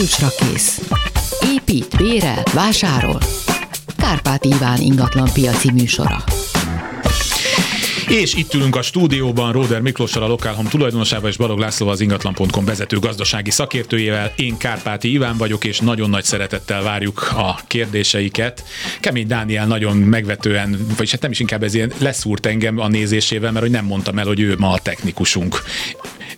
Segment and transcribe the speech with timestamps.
[0.00, 0.80] kulcsra kész.
[1.54, 3.18] Épít, bérel, vásárol.
[3.96, 6.24] Kárpát Iván ingatlan piaci műsora.
[8.08, 12.64] És itt ülünk a stúdióban Róder Miklóssal, a Lokálhom tulajdonosával és Balog Lászlóval az ingatlan.com
[12.64, 14.32] vezető gazdasági szakértőjével.
[14.36, 18.64] Én Kárpáti Iván vagyok, és nagyon nagy szeretettel várjuk a kérdéseiket.
[19.00, 23.50] Kemény Dániel nagyon megvetően, vagyis hát nem is inkább ez ilyen leszúrt engem a nézésével,
[23.52, 25.62] mert hogy nem mondtam el, hogy ő ma a technikusunk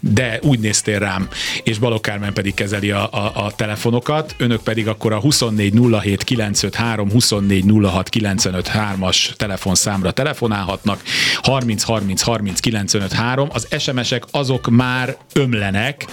[0.04, 1.28] de úgy néztél rám,
[1.62, 7.08] és Balogh Kármen pedig kezeli a, a, a telefonokat, önök pedig akkor a 2407 953
[7.08, 11.02] 2406 953 as telefonszámra telefonálhatnak,
[11.43, 16.07] 30 30 30 953, az SMS-ek azok már ömlenek,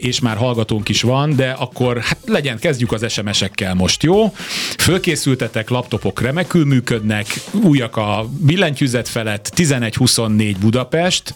[0.00, 4.34] és már hallgatónk is van, de akkor hát legyen, kezdjük az SMS-ekkel most, jó?
[4.78, 11.34] Fölkészültetek, laptopok remekül működnek, újak a billentyűzet felett, 1124 Budapest,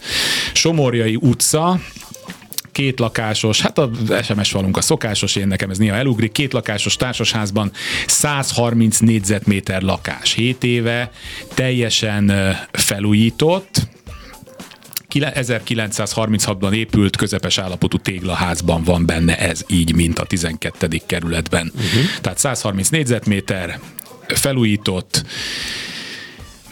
[0.53, 1.74] Somorjai utca,
[2.71, 3.89] két lakásos, hát a
[4.23, 7.71] SMS falunk a szokásos, én nekem ez néha elugrik, két lakásos társasházban
[8.07, 10.33] 130 négyzetméter lakás.
[10.33, 11.11] 7 éve
[11.53, 12.31] teljesen
[12.71, 13.87] felújított,
[15.19, 21.01] 1936-ban épült közepes állapotú téglaházban van benne ez így, mint a 12.
[21.05, 21.71] kerületben.
[21.75, 22.21] Uh-huh.
[22.21, 23.79] Tehát 130 négyzetméter,
[24.27, 25.25] felújított,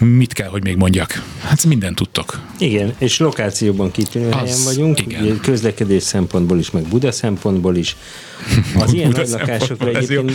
[0.05, 1.23] mit kell, hogy még mondjak?
[1.39, 2.39] Hát mindent tudtok.
[2.59, 5.39] Igen, és lokációban kitűnő Az, helyen vagyunk, igen.
[5.39, 7.95] közlekedés szempontból is, meg Buda szempontból is.
[8.75, 10.31] Az ilyen nagy lakásokra egyébként,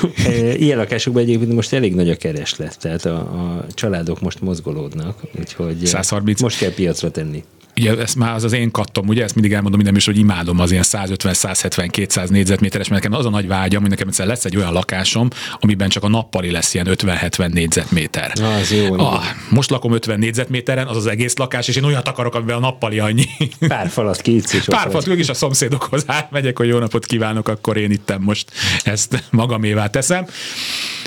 [0.64, 5.86] ilyen lakásokban egyébként most elég nagy a kereslet, tehát a, a családok most mozgolódnak, úgyhogy
[5.86, 6.40] 130.
[6.40, 7.44] most kell piacra tenni
[7.76, 10.58] ugye ez már az az én kattom, ugye ezt mindig elmondom minden is, hogy imádom
[10.58, 14.26] az ilyen 150, 170, 200 négyzetméteres, mert nekem az a nagy vágyam, hogy nekem egyszer
[14.26, 15.28] lesz egy olyan lakásom,
[15.60, 18.32] amiben csak a nappali lesz ilyen 50-70 négyzetméter.
[18.34, 18.98] Na, az jó.
[18.98, 22.60] Ah, most lakom 50 négyzetméteren, az az egész lakás, és én olyat akarok, amiben a
[22.60, 23.26] nappali annyi.
[23.68, 24.64] Pár falat kiítsz is.
[24.64, 28.50] Pár falat, is a szomszédokhoz átmegyek, hogy jó napot kívánok, akkor én itt most
[28.84, 30.26] ezt magamévá teszem.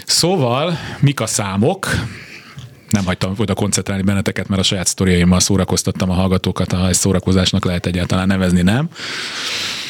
[0.06, 1.88] Szóval, mik a számok?
[2.96, 7.66] Nem hagytam oda koncentrálni benneteket, mert a saját sztoriaimmal szórakoztattam a hallgatókat, ha ezt szórakozásnak
[7.66, 8.90] lehet egyáltalán nevezni, nem?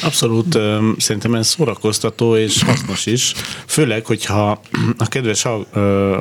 [0.03, 0.57] Abszolút,
[0.97, 3.33] szerintem ez szórakoztató és hasznos is,
[3.65, 4.61] főleg, hogyha
[4.97, 5.41] a kedves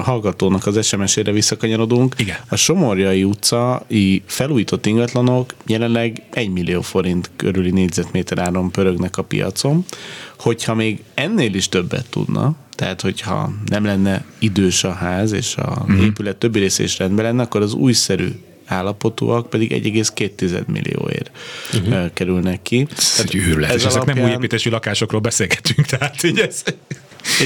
[0.03, 2.14] hallgatónak az SMS-ére visszakanyarodunk.
[2.19, 2.36] Igen.
[2.48, 9.84] A Somorjai utcai felújított ingatlanok jelenleg 1 millió forint körüli négyzetméter áron pörögnek a piacon.
[10.44, 15.87] Hogyha még ennél is többet tudna, tehát, hogyha nem lenne idős a ház, és a
[15.93, 16.03] mm.
[16.03, 18.28] épület többi része is rendben lenne, akkor az újszerű
[18.65, 21.31] állapotúak pedig 1,2 millióért
[21.72, 22.12] uh-huh.
[22.12, 22.87] kerülnek ki.
[22.97, 24.03] Ez egy őrület, ez és alapján...
[24.03, 26.62] ezek nem új építési lakásokról beszélgetünk, tehát így ez...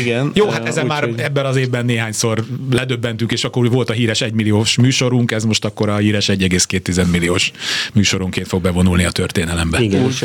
[0.01, 0.31] Igen.
[0.35, 1.21] Jó, hát ezen már hogy...
[1.21, 5.65] ebben az évben néhányszor ledöbbentünk, és akkor volt a híres 1 milliós műsorunk, ez most
[5.65, 7.53] akkor a híres 1,2 milliós
[7.95, 9.81] műsorunként fog bevonulni a történelembe.
[9.81, 10.25] Igen, Úgy,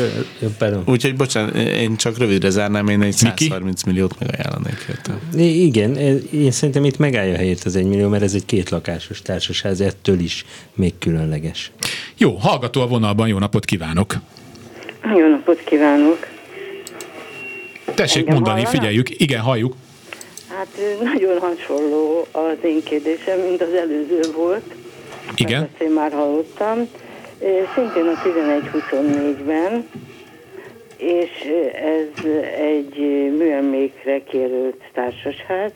[0.84, 3.82] úgyhogy bocsánat, én csak rövidre zárnám, én egy 130 Miki?
[3.86, 5.18] milliót megajánlanék érte.
[5.44, 5.96] Igen,
[6.32, 10.18] én szerintem itt megállja helyét az 1 millió, mert ez egy két lakásos társaság, ettől
[10.18, 10.44] is
[10.74, 11.72] még különleges.
[12.16, 14.14] Jó, hallgató a vonalban, jó napot kívánok!
[15.16, 16.33] Jó napot kívánok!
[17.94, 18.70] Tessék mondani, hallanak?
[18.70, 19.20] figyeljük.
[19.20, 19.74] Igen, halljuk.
[20.48, 20.68] Hát
[21.14, 24.74] nagyon hasonló az én kérdésem, mint az előző volt.
[25.36, 25.62] Igen.
[25.62, 26.88] Ezt én már hallottam.
[27.74, 29.88] Szintén a 11-24-ben,
[30.96, 31.30] és
[31.74, 32.24] ez
[32.60, 32.98] egy
[33.38, 35.72] műemlékre kérült társasház,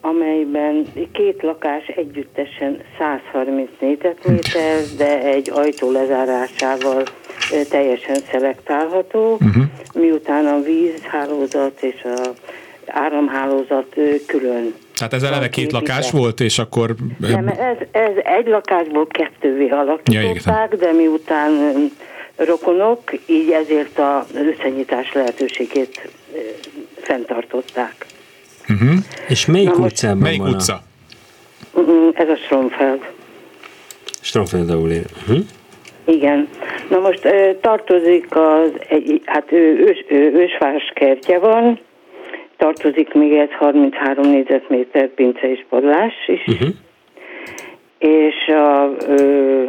[0.00, 7.02] amelyben két lakás együttesen 130 négyzetméter, de egy ajtó lezárásával
[7.70, 9.64] teljesen szelektálható, uh-huh.
[9.94, 12.32] miután a vízhálózat és a
[12.86, 13.96] áramhálózat
[14.26, 14.74] külön.
[14.94, 16.94] Tehát ez eleve két lakás volt, és akkor...
[17.18, 21.52] Nem, ez, ez egy lakásból kettővé alakították, ja, de miután
[22.36, 26.08] rokonok, így ezért az összenyitás lehetőségét
[27.00, 28.06] fenntartották.
[28.68, 28.94] Uh-huh.
[29.28, 30.82] És melyik Na utcában Melyik van utca?
[31.74, 31.80] A...
[32.14, 33.00] Ez a Stromfeld.
[34.20, 35.04] Stromfeld, ahol él.
[35.20, 35.44] Uh-huh.
[36.04, 36.48] Igen.
[36.90, 37.28] Na most
[37.60, 38.72] tartozik az,
[39.24, 40.04] hát ő, ős,
[40.34, 41.78] ősváros kertje van,
[42.56, 46.68] tartozik még ez 33 négyzetméter pince és padlás is, uh-huh.
[47.98, 49.62] és a ö,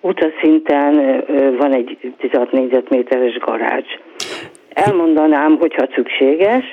[0.00, 3.86] utaszinten ö, van egy 16 négyzetméteres garázs.
[4.72, 6.64] Elmondanám, hogyha szükséges,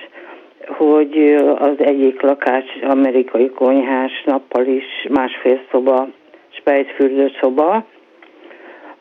[0.68, 6.08] hogy az egyik lakás amerikai konyhás, nappal is másfél szoba,
[6.50, 7.86] spejtfürdő szoba,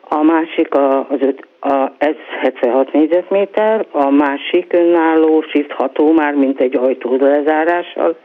[0.09, 6.59] a másik a, az öt, a, ez 76 négyzetméter, a másik önálló shiftható már, mint
[6.59, 8.15] egy ajtó lezárással,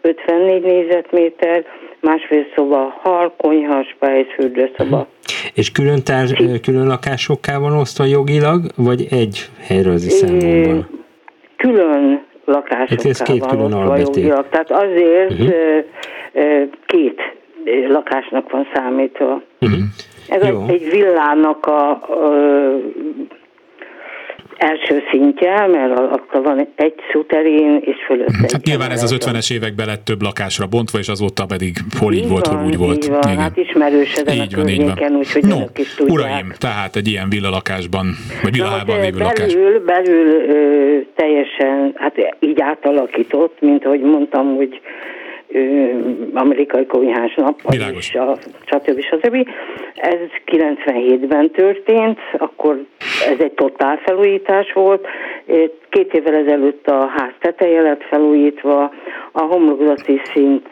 [0.00, 1.64] 54 négyzetméter,
[2.00, 5.06] másfél szoba, hal, konyha, spájz, fürdőszoba.
[5.54, 6.26] És külön, tár,
[6.62, 10.88] külön lakásokká van osztva jogilag, vagy egy helyről számban?
[11.56, 14.48] külön lakásokká hát két külön jogilag.
[14.48, 15.84] Tehát azért uh-huh.
[16.86, 17.20] két
[17.88, 19.42] lakásnak van számítva.
[19.60, 19.78] Uh-huh.
[20.28, 20.64] Ez Jó.
[20.68, 22.32] egy villának a, a
[24.58, 29.52] első szintje, mert akkor van egy szuterén, és fölött hát egy nyilván ez az 50-es
[29.52, 33.04] években lett több lakásra bontva, és azóta pedig hol így, így volt, hol úgy volt.
[33.04, 33.38] Így van, Igen.
[33.38, 35.16] hát ismerős ezen így a van, így van.
[35.16, 36.18] úgyhogy no, is tudják.
[36.18, 38.06] uraim, tehát egy ilyen villa lakásban,
[38.42, 39.54] vagy villahában lévő belül, lakás.
[39.86, 44.80] Belül ö, teljesen, hát így átalakított, mint ahogy mondtam, hogy
[46.32, 49.00] amerikai konyhás nappal és a stb.
[49.00, 49.48] stb.
[49.94, 52.84] Ez 97-ben történt, akkor
[53.28, 55.06] ez egy totál felújítás volt.
[55.88, 58.92] Két évvel ezelőtt a ház teteje lett felújítva,
[59.32, 60.66] a homlokzati szint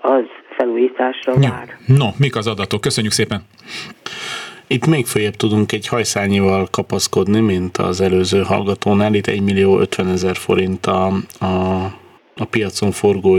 [0.00, 0.24] az
[0.56, 1.68] felújításra vár.
[1.86, 2.80] No, mik az adatok?
[2.80, 3.40] Köszönjük szépen!
[4.66, 9.14] Itt még följebb tudunk egy hajszányival kapaszkodni, mint az előző hallgatónál.
[9.14, 11.06] Itt 1 millió 50 ezer forint a,
[11.40, 11.84] a,
[12.36, 13.38] a piacon forgó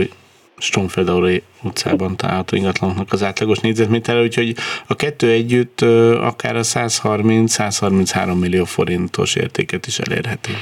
[0.56, 4.56] Stromfeldauri utcában található ingatlanoknak az átlagos négyzetméterre, úgyhogy
[4.86, 5.80] a kettő együtt
[6.20, 10.52] akár a 130-133 millió forintos értéket is elérheti.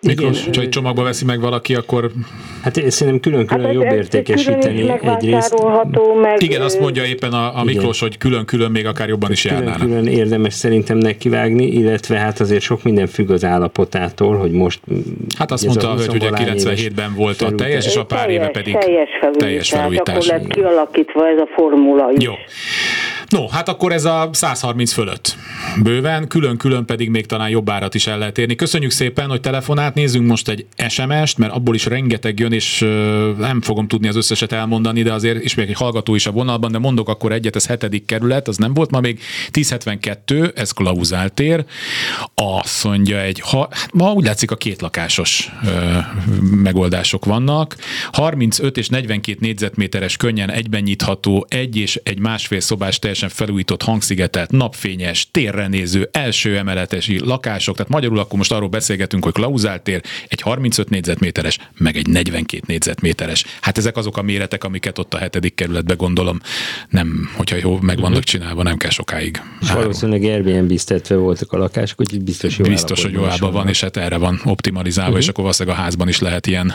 [0.00, 2.10] Miklós, ha egy csomagba veszi meg valaki, akkor...
[2.62, 5.54] Hát én szerintem külön-külön hát jobb értékesíteni egyrészt.
[6.22, 6.42] Meg...
[6.42, 9.80] Igen, azt mondja éppen a, a Miklós, hogy külön-külön még akár jobban is járnának.
[9.80, 14.80] Külön érdemes szerintem nekivágni, illetve hát azért sok minden függ az állapotától, hogy most...
[15.38, 18.76] Hát azt mondta, hogy ugye 97-ben volt a teljes, és a pár teljes, éve pedig
[18.78, 19.48] teljes felújítás.
[19.48, 20.28] Teljes felújítás.
[20.28, 22.24] Akkor lett kialakítva ez a formula is.
[22.24, 22.32] Jó.
[23.28, 25.36] No, hát akkor ez a 130 fölött.
[25.82, 28.54] Bőven, külön-külön pedig még talán jobb árat is el lehet érni.
[28.54, 32.78] Köszönjük szépen, hogy telefonát nézzünk most egy SMS-t, mert abból is rengeteg jön, és
[33.38, 36.72] nem fogom tudni az összeset elmondani, de azért is még egy hallgató is a vonalban,
[36.72, 39.20] de mondok akkor egyet, ez hetedik kerület, az nem volt ma még
[39.50, 41.64] 1072, ez klauzáltér.
[42.34, 45.98] Azt mondja egy, ha, hát ma úgy látszik a két lakásos ö,
[46.40, 47.76] megoldások vannak.
[48.12, 54.50] 35 és 42 négyzetméteres könnyen egyben nyitható, egy és egy másfél szobás teljesen felújított, hangszigetelt,
[54.50, 57.76] napfényes, térre néző, első emeletesi lakások.
[57.76, 63.44] Tehát magyarul akkor most arról beszélgetünk, hogy klauzáltér, egy 35 négyzetméteres, meg egy 42 négyzetméteres.
[63.60, 66.40] Hát ezek azok a méretek, amiket ott a hetedik kerületbe gondolom,
[66.88, 68.26] nem, hogyha jó meg vannak mhm.
[68.26, 69.42] csinálva, nem kell sokáig.
[69.60, 73.68] És valószínűleg Airbnb biztetve voltak a lakások, úgyhogy biztos jó Biztos, hogy jó van, van,
[73.68, 75.24] és hát erre van optimalizálva, uh-huh.
[75.24, 76.74] és akkor valószínűleg a házban is lehet ilyen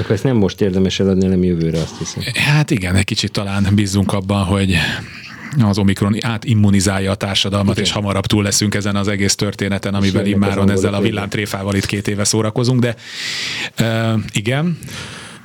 [0.00, 2.22] akkor ezt nem most érdemes eladni, hanem jövőre azt hiszem.
[2.34, 4.76] Hát igen, egy kicsit talán bízunk abban, hogy
[5.64, 7.84] az Omikron átimmunizálja a társadalmat, Igen.
[7.84, 12.08] és hamarabb túl leszünk ezen az egész történeten, amivel immáron ezzel a villámtréfával itt két
[12.08, 12.94] éve szórakozunk, de
[13.80, 14.78] uh, igen.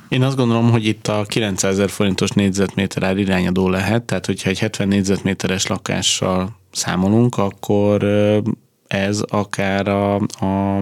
[0.08, 4.48] Én azt gondolom, hogy itt a 900 ezer forintos négyzetméter ár irányadó lehet, tehát hogyha
[4.50, 8.04] egy 70 négyzetméteres lakással számolunk, akkor
[8.92, 10.80] ez akár a, a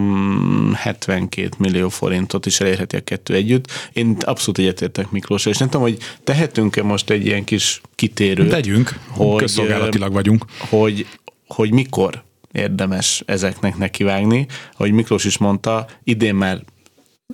[0.74, 3.66] 72 millió forintot is elérheti a kettő együtt.
[3.92, 8.48] Én abszolút egyetértek Miklós, és nem tudom, hogy tehetünk-e most egy ilyen kis kitérőt.
[8.48, 10.44] Tegyünk, hogy, közszolgálatilag vagyunk.
[10.58, 11.06] Hogy,
[11.46, 12.22] hogy mikor
[12.52, 14.46] érdemes ezeknek nekivágni.
[14.76, 16.60] Ahogy Miklós is mondta, idén már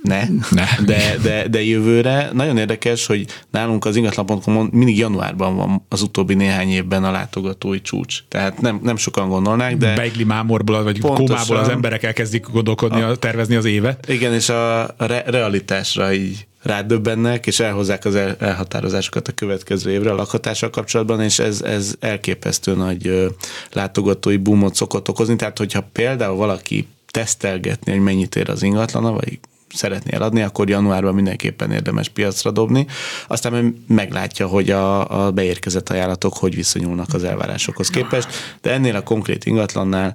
[0.07, 0.65] ne, ne.
[0.85, 6.35] De, de, de jövőre nagyon érdekes, hogy nálunk az ingatlan.com mindig januárban van az utóbbi
[6.35, 8.19] néhány évben a látogatói csúcs.
[8.29, 9.95] Tehát nem, nem sokan gondolnák, de...
[9.95, 14.09] Beigli mámorból, vagy pontosan, kómából az emberek elkezdik gondolkodni, a, tervezni az évet.
[14.09, 20.11] Igen, és a re- realitásra így rádöbbennek, és elhozzák az el, elhatározásokat a következő évre
[20.11, 23.27] a lakhatással kapcsolatban, és ez, ez elképesztő nagy ö,
[23.73, 25.37] látogatói boomot szokott okozni.
[25.37, 29.39] Tehát, hogyha például valaki tesztelgetni, hogy mennyit ér az ingatlana, vagy
[29.77, 32.87] szeretné eladni, akkor januárban mindenképpen érdemes piacra dobni.
[33.29, 38.29] Aztán meglátja, hogy a, a beérkezett ajánlatok hogy viszonyulnak az elvárásokhoz képest,
[38.61, 40.15] de ennél a konkrét ingatlannál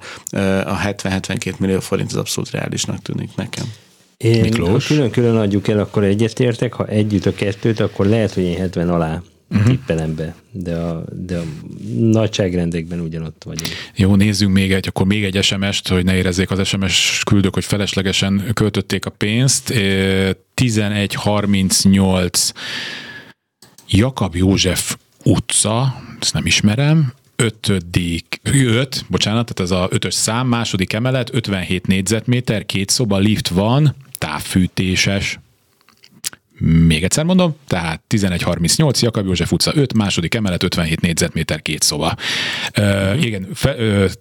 [0.66, 3.66] a 70-72 millió forint az abszolút reálisnak tűnik nekem.
[4.18, 4.88] Én, Miklós?
[4.88, 8.90] Ha külön-külön adjuk el, akkor egyetértek, ha együtt a kettőt, akkor lehet, hogy én 70
[8.90, 9.68] alá uh-huh.
[9.68, 11.44] tippelem be, de a, de a
[11.98, 13.70] nagyságrendekben ugyanott vagyunk.
[13.96, 17.66] Jó, nézzünk még egy, akkor még egy SMS-t, hogy ne érezzék az SMS küldők, hogy
[17.66, 19.70] feleslegesen költötték a pénzt.
[20.54, 22.52] 1138
[23.88, 30.94] Jakab József utca, ezt nem ismerem, ötödik, öt, bocsánat, tehát ez a ötös szám, második
[30.94, 35.40] emelet, 57 négyzetméter, két szoba, lift van, távfűtéses,
[36.62, 42.16] még egyszer mondom, tehát 1138, Jakab József utca 5, második emelet, 57 négyzetméter, két szoba.
[42.80, 43.76] Uh, igen, fe,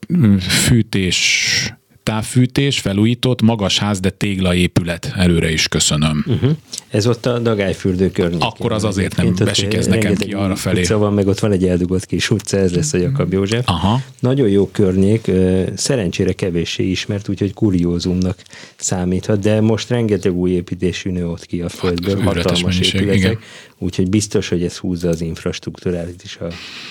[0.09, 1.75] uh, fűtés
[2.11, 5.13] távfűtés, felújított, magas ház, de téglaépület.
[5.17, 6.25] Előre is köszönöm.
[6.27, 6.51] Uh-huh.
[6.89, 8.47] Ez ott a Dagályfürdő környékén.
[8.47, 10.83] Akkor az azért nem besik ez nekem ki arra felé.
[10.83, 13.69] Szóval meg ott van egy eldugott kis utca, ez lesz a Jakab József.
[13.69, 14.03] Aha.
[14.21, 15.31] Nagyon jó környék,
[15.75, 18.43] szerencsére kevéssé ismert, úgyhogy kuriózumnak
[18.77, 23.21] számíthat, de most rengeteg új építésű nő ott ki a földből, hát, hatalmas mennyiség, épületek,
[23.21, 23.39] igen.
[23.79, 26.47] úgyhogy biztos, hogy ez húzza az infrastruktúrálit is a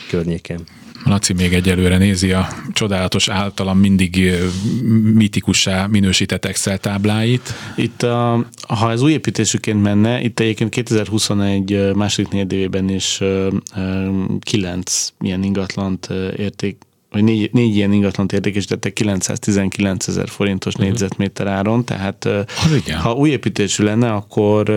[0.09, 0.59] környéken.
[1.05, 4.31] Laci még egyelőre nézi a csodálatos általam mindig
[5.13, 7.53] mitikussá minősített Excel tábláit.
[7.75, 13.21] Itt, a, ha ez új építésüként menne, itt egyébként 2021 második negyedévében is
[14.39, 16.77] kilenc ilyen ingatlant érték
[17.11, 20.89] vagy négy, négy ilyen ingatlant értékesítettek 919 ezer forintos uh-huh.
[20.89, 24.69] négyzetméter áron, tehát uh, ha új építésű lenne, akkor,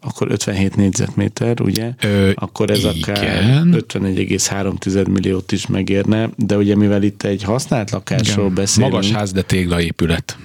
[0.00, 1.90] akkor 57 négyzetméter, ugye?
[2.02, 2.94] Ö, akkor ez igen.
[3.00, 8.54] akár 51,3 milliót is megérne, de ugye mivel itt egy használt lakásról igen.
[8.54, 8.92] beszélünk.
[8.92, 10.38] Magas ház, de téglaépület.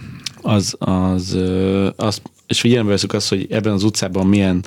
[0.47, 1.37] Az, az,
[1.95, 4.63] az és figyelembe veszük azt, hogy ebben az utcában milyen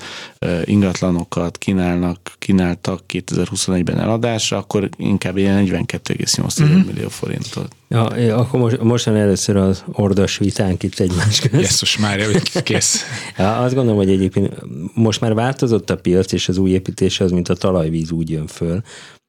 [0.65, 6.81] ingatlanokat kínálnak, kínáltak 2021-ben eladásra, akkor inkább ilyen 42,8 mm-hmm.
[6.81, 7.77] millió forintot.
[7.89, 8.05] Ja,
[8.37, 11.63] akkor most, mostan először az ordas vitánk itt egymás közt.
[11.63, 12.21] Jesszus már,
[12.63, 13.05] kész.
[13.39, 14.55] ja, azt gondolom, hogy egyébként
[14.95, 18.47] most már változott a piac, és az új építés az, mint a talajvíz úgy jön
[18.47, 18.83] föl,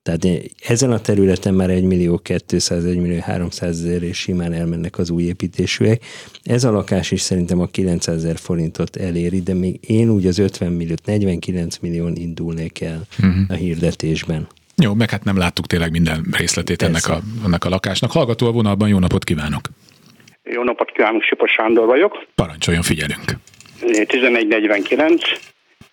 [0.09, 4.97] tehát ezen a területen már 1 millió 200, 1 millió 300 ezer és simán elmennek
[4.97, 6.01] az új építésűek.
[6.43, 10.39] Ez a lakás is szerintem a 900 ezer forintot eléri, de még én úgy az
[10.39, 13.35] 50 milliót, 49 millión indulnék el uh-huh.
[13.49, 14.47] a hirdetésben.
[14.75, 18.11] Jó, meg hát nem láttuk tényleg minden részletét ennek a, ennek a lakásnak.
[18.11, 19.61] Hallgató a vonalban, jó napot kívánok!
[20.43, 22.25] Jó napot kívánok, Sipos Sándor vagyok.
[22.35, 23.37] Parancsoljon, figyelünk!
[23.81, 25.21] 1149,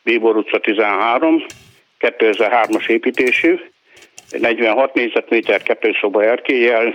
[0.03, 1.47] Bíbor utca 13,
[2.01, 3.55] 2003-as építésű,
[4.31, 6.95] 46 négyzetméter kettőszoba erkélyel,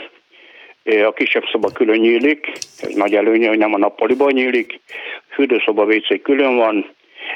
[0.84, 4.80] a kisebb szoba külön nyílik, ez nagy előnye, hogy nem a nappaliban nyílik,
[5.30, 6.86] fürdőszoba WC külön van,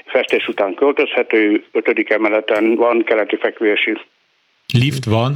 [0.05, 3.97] festés után költözhető, ötödik emeleten van keleti fekvési.
[4.73, 5.35] Lift van?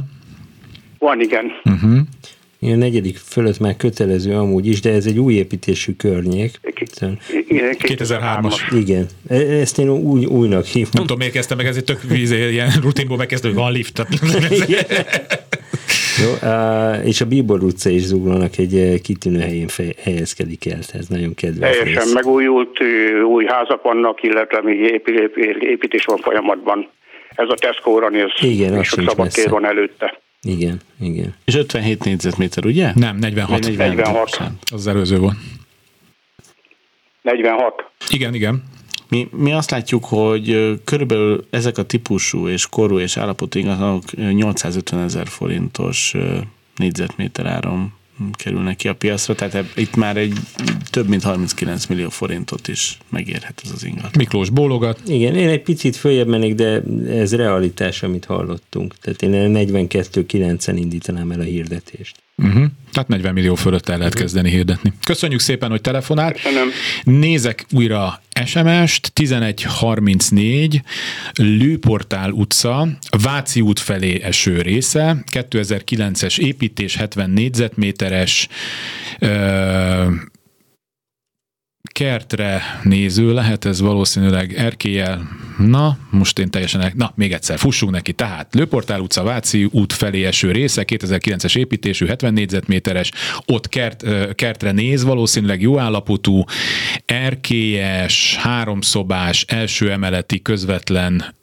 [0.98, 1.60] Van, igen.
[1.64, 1.98] Uh-huh.
[2.62, 6.60] A negyedik fölött már kötelező amúgy is, de ez egy új építésű környék.
[6.62, 8.54] 2003-as.
[8.74, 9.06] Igen.
[9.28, 10.90] E, ezt én új, újnak hívom.
[10.92, 14.06] Nem tudom, miért kezdtem meg, ez egy tök vízé, ilyen rutinból megkezdő, hogy van lift.
[16.22, 16.48] Jó,
[17.04, 21.70] és a Bíbor utca és Zuglónak egy kitűnő helyén fej, helyezkedik el, ez nagyon kedves.
[21.76, 22.12] Teljesen rész.
[22.12, 22.78] megújult,
[23.28, 25.02] új házak vannak, illetve még
[25.60, 26.88] építés van folyamatban.
[27.34, 30.20] Ez a Tesco-ra néz, Igen, és a szabadtér van előtte.
[30.42, 31.34] Igen, igen.
[31.44, 32.92] És 57 négyzetméter, ugye?
[32.94, 33.60] Nem, 46.
[33.60, 33.96] 46.
[33.96, 34.52] 46.
[34.72, 35.36] Az előző volt.
[37.22, 37.84] 46.
[38.08, 38.62] Igen, igen.
[39.08, 45.00] Mi, mi azt látjuk, hogy körülbelül ezek a típusú és korú és állapotú ingatlanok 850
[45.00, 46.14] ezer forintos
[46.76, 47.92] négyzetméter áron
[48.32, 50.32] kerülnek ki a piacra, tehát itt már egy
[50.90, 54.12] több mint 39 millió forintot is megérhet ez az ingatlan.
[54.16, 55.00] Miklós bólogat.
[55.06, 58.94] Igen, én egy picit följebb mennék, de ez realitás, amit hallottunk.
[58.98, 62.22] Tehát én 42-9-en indítanám el a hirdetést.
[62.42, 62.64] Uh-huh.
[62.92, 64.92] Tehát 40 millió fölött el lehet kezdeni hirdetni.
[65.04, 66.34] Köszönjük szépen, hogy telefonált.
[66.34, 66.68] Köszönöm.
[67.02, 70.82] Nézek újra SMS-t, 1134,
[71.34, 72.88] Lőportál utca,
[73.22, 78.48] Váci út felé eső része, 2009-es építés, 70 négyzetméteres,
[81.92, 85.28] kertre néző lehet, ez valószínűleg erkélyel.
[85.58, 88.12] Na, most én teljesen, na, még egyszer, fussunk neki.
[88.12, 93.10] Tehát Lőportál utca, Váci út felé eső része, 2009-es építésű, 70 négyzetméteres,
[93.46, 94.04] ott kert,
[94.34, 96.44] kertre néz, valószínűleg jó állapotú,
[97.04, 101.38] erkélyes, háromszobás, első emeleti közvetlen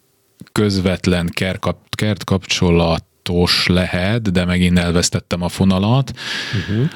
[0.52, 1.30] közvetlen
[1.90, 6.12] kertkapcsolatos lehet, de megint elvesztettem a fonalat.
[6.70, 6.90] Uh-huh.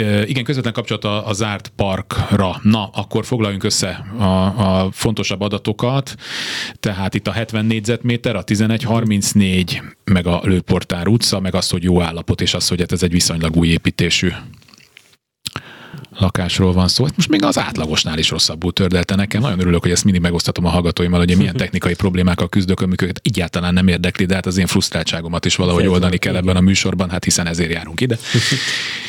[0.00, 2.60] Igen, közvetlen kapcsolat a, a zárt parkra.
[2.62, 6.14] Na, akkor foglaljunk össze a, a fontosabb adatokat.
[6.80, 12.00] Tehát itt a 70 négyzetméter, a 1134, meg a Lőportár utca, meg az, hogy jó
[12.00, 14.28] állapot, és az, hogy hát ez egy viszonylag új építésű
[16.18, 17.06] lakásról van szó.
[17.16, 19.40] Most még az átlagosnál is rosszabbul tördelte nekem.
[19.40, 23.74] Nagyon örülök, hogy ezt mindig megosztatom a hallgatóimmal, hogy milyen technikai problémákkal küzdök, amiket egyáltalán
[23.74, 27.24] nem érdekli, de hát az én frusztráltságomat is valahogy oldani kell ebben a műsorban, hát
[27.24, 28.18] hiszen ezért járunk ide.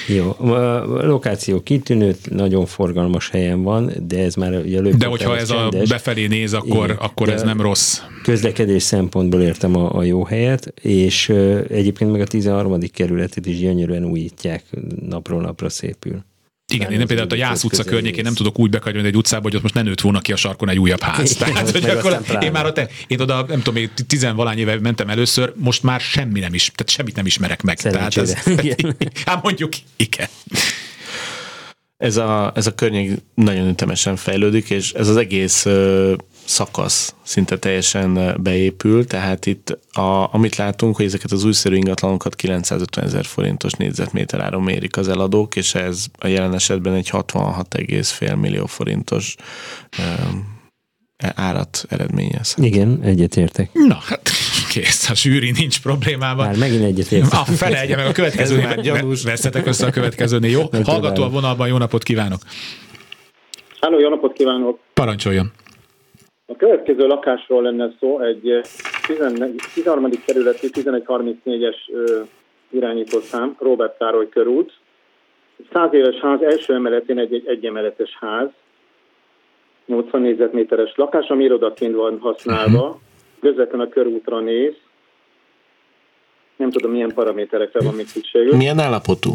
[0.07, 5.47] Jó, a lokáció kitűnő, nagyon forgalmas helyen van, de ez már ugye De hogyha ez
[5.47, 5.81] csendes.
[5.81, 7.99] a befelé néz, akkor, Igen, akkor ez nem rossz.
[8.23, 11.29] Közlekedés szempontból értem a, a jó helyet, és
[11.69, 12.79] egyébként meg a 13.
[12.93, 14.63] kerületet is gyönyörűen újítják,
[15.09, 16.23] napról napra szépül.
[16.73, 19.61] Igen, én például a Jász utca környékén nem tudok úgy bekerülni egy utcába, hogy ott
[19.61, 21.35] most ne nőtt volna ki a sarkon egy újabb ház.
[21.35, 25.53] Tehát, hogy akkor én már ott, én oda, nem tudom, én tizenvalány éve mentem először,
[25.55, 27.77] most már semmi nem is, tehát semmit nem ismerek meg.
[27.77, 28.33] Tehát ez,
[29.25, 30.27] hát mondjuk, igen.
[31.97, 36.13] ez a, ez a környék nagyon ütemesen fejlődik, és ez az egész ö,
[36.45, 43.05] szakasz szinte teljesen beépül, tehát itt a, amit látunk, hogy ezeket az újszerű ingatlanokat 950
[43.05, 48.65] ezer forintos négyzetméter áron mérik az eladók, és ez a jelen esetben egy 66,5 millió
[48.65, 49.35] forintos
[49.97, 50.03] ö,
[51.35, 52.55] árat eredményez.
[52.57, 53.69] Igen, egyetértek.
[53.73, 54.29] Na, hát
[54.71, 56.45] kész, a zsűri nincs problémában.
[56.45, 57.39] Már megint egyetértek.
[57.39, 59.23] A felelje meg a következő gyanús.
[59.23, 60.69] Veszetek össze a következőnél, jó?
[60.83, 62.41] Hallgató a vonalban, jó napot kívánok!
[63.81, 64.79] Háló, jó napot kívánok!
[64.93, 65.51] Parancsoljon!
[66.45, 68.61] A következő lakásról lenne szó, egy
[69.73, 70.09] 13.
[70.25, 71.75] kerületi 1134-es
[72.69, 74.73] irányítószám, Robert Károly körút.
[75.73, 78.49] 100 éves ház, első emeletén egy, egy egyemeletes ház,
[79.85, 83.01] 80 négyzetméteres lakás, ami irodaként van használva, uh-huh.
[83.41, 84.73] közvetlen a körútra néz.
[86.55, 88.53] Nem tudom, milyen paraméterekre van még szükségük.
[88.53, 89.33] Milyen állapotú?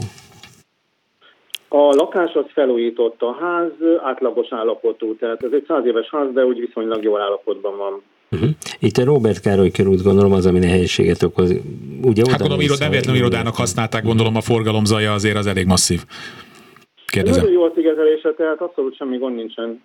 [1.68, 3.70] A lakás az felújított, a ház
[4.02, 8.02] átlagos állapotú, tehát ez egy száz éves ház, de úgy viszonylag jó állapotban van.
[8.30, 8.48] Uh-huh.
[8.78, 11.54] Itt a Robert Károly körút gondolom az, ami nehézséget okoz.
[12.02, 16.04] Ugye hát gondolom, írod, nem véletlenül irodának használták, gondolom a forgalomzaja azért az elég masszív.
[17.06, 17.42] Kérdezem.
[17.42, 19.82] Nagyon jó a szigetelése, tehát abszolút semmi gond nincsen.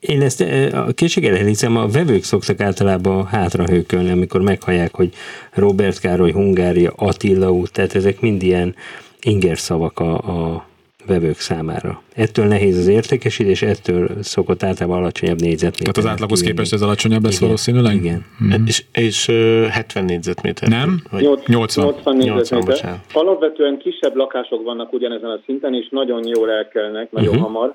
[0.00, 0.40] Én ezt
[0.72, 5.08] a készség elhiszem, a vevők szoktak általában hátrahőkölni, amikor meghallják, hogy
[5.52, 8.74] Robert Károly, Hungária, Attila út, tehát ezek mind ilyen
[9.24, 10.66] inger szavak a, a
[11.06, 12.02] vevők számára.
[12.14, 15.94] Ettől nehéz az értékesítés, ettől szokott általában alacsonyabb négyzetméter.
[15.94, 17.94] Tehát az átlaghoz képest ez alacsonyabb lesz igen, valószínűleg?
[17.94, 18.24] Igen.
[18.44, 18.66] Mm.
[18.66, 19.26] És, és
[19.70, 20.68] 70 négyzetméter.
[20.68, 21.02] Nem?
[21.10, 21.84] Vagy 80.
[21.84, 22.74] 80 négyzetméter.
[22.74, 27.44] 80, Alapvetően kisebb lakások vannak ugyanezen a szinten, és nagyon jól elkelnek, nagyon uh-huh.
[27.44, 27.74] hamar.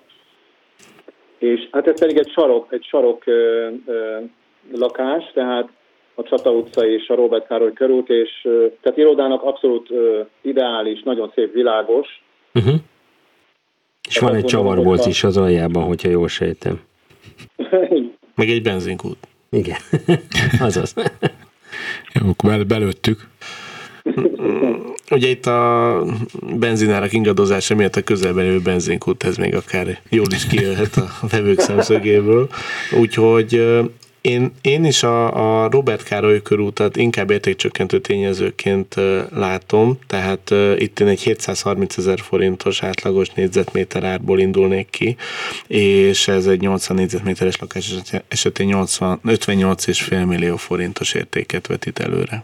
[1.38, 4.18] És hát ez pedig egy sarok, egy sarok ö, ö,
[4.72, 5.70] lakás, tehát
[6.20, 8.42] a Csata utca és a Robert Károly körút, és
[8.82, 9.90] tehát irodának abszolút
[10.42, 12.08] ideális, nagyon szép, világos.
[12.54, 12.76] Uh-huh.
[14.08, 16.80] És van egy csavarbolt is az aljában, hogyha jól sejtem.
[18.36, 19.18] Meg egy benzinkút.
[19.50, 19.78] Igen,
[20.60, 20.94] azaz.
[22.22, 23.28] Jó, bel- belőttük.
[25.12, 26.04] Ugye itt a
[26.60, 32.50] benzinárak ingadozása miatt a közelben lévő benzinkút, még akár jól is kijöhet a vevők szemszögéből.
[33.00, 33.62] Úgyhogy
[34.22, 38.96] én, én is a, a Robert Károly körútat inkább értékcsökkentő tényezőként
[39.34, 45.16] látom, tehát itt én egy 730 ezer forintos átlagos négyzetméter árból indulnék ki,
[45.68, 47.94] és ez egy 80 négyzetméteres lakás
[48.28, 52.44] esetén 80, 58,5 millió forintos értéket vetít előre.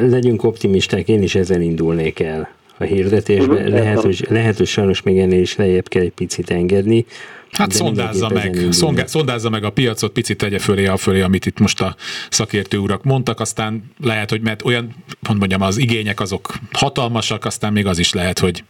[0.00, 3.54] Legyünk optimisták, én is ezzel indulnék el a hirdetésbe.
[3.54, 7.04] Uh-huh, lehet, hogy, lehet, hogy sajnos még ennél is lejjebb kell egy picit engedni.
[7.50, 11.58] Hát szondázza meg, szongá, szondázza meg a piacot, picit tegye fölé a fölé, amit itt
[11.58, 11.96] most a
[12.30, 17.72] szakértő urak mondtak, aztán lehet, hogy mert olyan, hogy mondjam, az igények azok hatalmasak, aztán
[17.72, 18.64] még az is lehet, hogy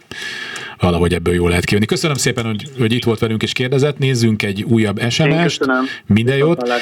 [0.79, 1.87] valahogy ebből jól lehet kijönni.
[1.87, 3.99] Köszönöm szépen, hogy, hogy itt volt velünk és kérdezett.
[3.99, 5.67] Nézzünk egy újabb SMS-t.
[6.07, 6.73] Minden jót.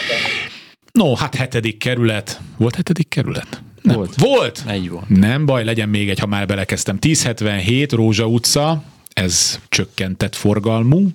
[0.93, 2.41] No, hát hetedik kerület.
[2.57, 3.63] Volt hetedik kerület?
[3.83, 3.97] Nem.
[3.97, 4.15] Volt.
[4.21, 4.63] Volt?
[4.67, 5.09] Egy volt.
[5.09, 6.99] Nem baj, legyen még egy, ha már belekezdtem.
[7.01, 11.09] 1077 Rózsa utca, ez csökkentett forgalmú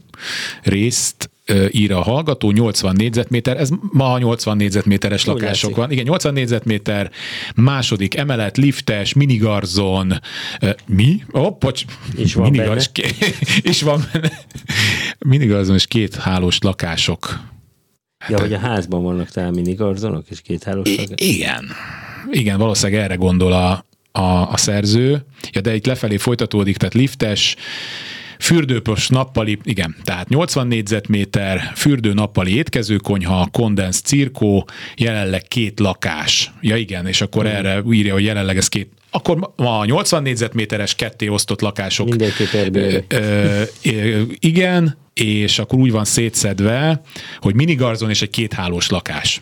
[0.63, 1.29] részt
[1.71, 5.75] ír a hallgató, 80 négyzetméter, ez ma 80 négyzetméteres Úgy lakások látszik.
[5.75, 5.91] van.
[5.91, 7.11] Igen, 80 négyzetméter,
[7.55, 10.13] második emelet, liftes, minigarzon,
[10.85, 11.23] mi?
[11.31, 13.09] Oh, pocs, is van minigaz, benne.
[13.71, 14.31] is van benne.
[15.19, 17.39] Minigarzon és két hálós lakások.
[18.27, 21.21] Ja, hogy a házban vannak talán minigarzonok és két hálós lakások?
[21.21, 21.65] Igen.
[22.31, 25.25] Igen, valószínűleg erre gondol a, a, a szerző.
[25.51, 27.55] Ja, de itt lefelé folytatódik, tehát liftes,
[28.39, 36.51] fürdőpos nappali, igen, tehát 80 négyzetméter, fürdő nappali étkezőkonyha, kondens cirkó, jelenleg két lakás.
[36.61, 37.47] Ja igen, és akkor mm.
[37.47, 42.09] erre írja, hogy jelenleg ez két akkor ma 80 négyzetméteres ketté osztott lakások.
[42.09, 43.13] Mindenképp
[44.39, 47.01] Igen, és akkor úgy van szétszedve,
[47.39, 49.41] hogy minigarzon és egy kéthálós lakás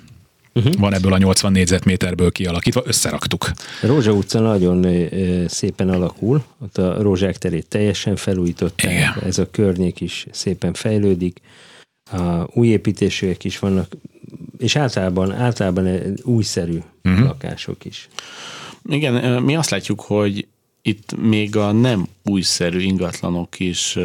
[0.55, 0.73] uh-huh.
[0.75, 3.51] van ebből a 80 négyzetméterből kialakítva, összeraktuk.
[3.81, 5.07] Rózsa utca nagyon
[5.47, 9.13] szépen alakul, ott a Rózsák terét teljesen felújították, Igen.
[9.25, 11.41] ez a környék is szépen fejlődik,
[12.11, 13.91] a új építésűek is vannak,
[14.57, 17.25] és általában, általában újszerű uh-huh.
[17.25, 18.09] lakások is.
[18.89, 20.47] Igen, mi azt látjuk, hogy
[20.87, 23.97] itt még a nem újszerű ingatlanok is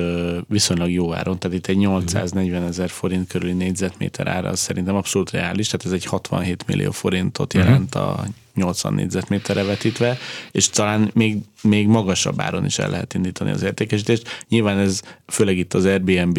[0.49, 5.31] viszonylag jó áron, tehát itt egy 840 ezer forint körüli négyzetméter ára az szerintem abszolút
[5.31, 7.62] reális, tehát ez egy 67 millió forintot mhm.
[7.62, 10.19] jelent a 80 négyzetméterre vetítve,
[10.51, 14.45] és talán még, még magasabb áron is el lehet indítani az értékesítést.
[14.49, 16.38] Nyilván ez főleg itt az Airbnb